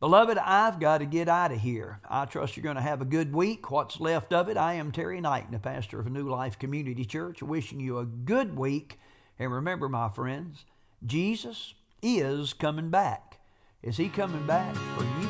Beloved, 0.00 0.38
I've 0.38 0.80
got 0.80 0.98
to 0.98 1.04
get 1.04 1.28
out 1.28 1.52
of 1.52 1.60
here. 1.60 2.00
I 2.08 2.24
trust 2.24 2.56
you're 2.56 2.64
going 2.64 2.76
to 2.76 2.82
have 2.82 3.02
a 3.02 3.04
good 3.04 3.34
week. 3.34 3.70
What's 3.70 4.00
left 4.00 4.32
of 4.32 4.48
it, 4.48 4.56
I 4.56 4.72
am 4.72 4.92
Terry 4.92 5.20
Knight, 5.20 5.52
the 5.52 5.58
pastor 5.58 6.00
of 6.00 6.10
New 6.10 6.26
Life 6.26 6.58
Community 6.58 7.04
Church, 7.04 7.42
wishing 7.42 7.80
you 7.80 7.98
a 7.98 8.06
good 8.06 8.56
week. 8.56 8.98
And 9.38 9.52
remember, 9.52 9.90
my 9.90 10.08
friends, 10.08 10.64
Jesus 11.04 11.74
is 12.02 12.54
coming 12.54 12.88
back. 12.88 13.40
Is 13.82 13.98
he 13.98 14.08
coming 14.08 14.46
back 14.46 14.74
for 14.74 15.04
you? 15.04 15.29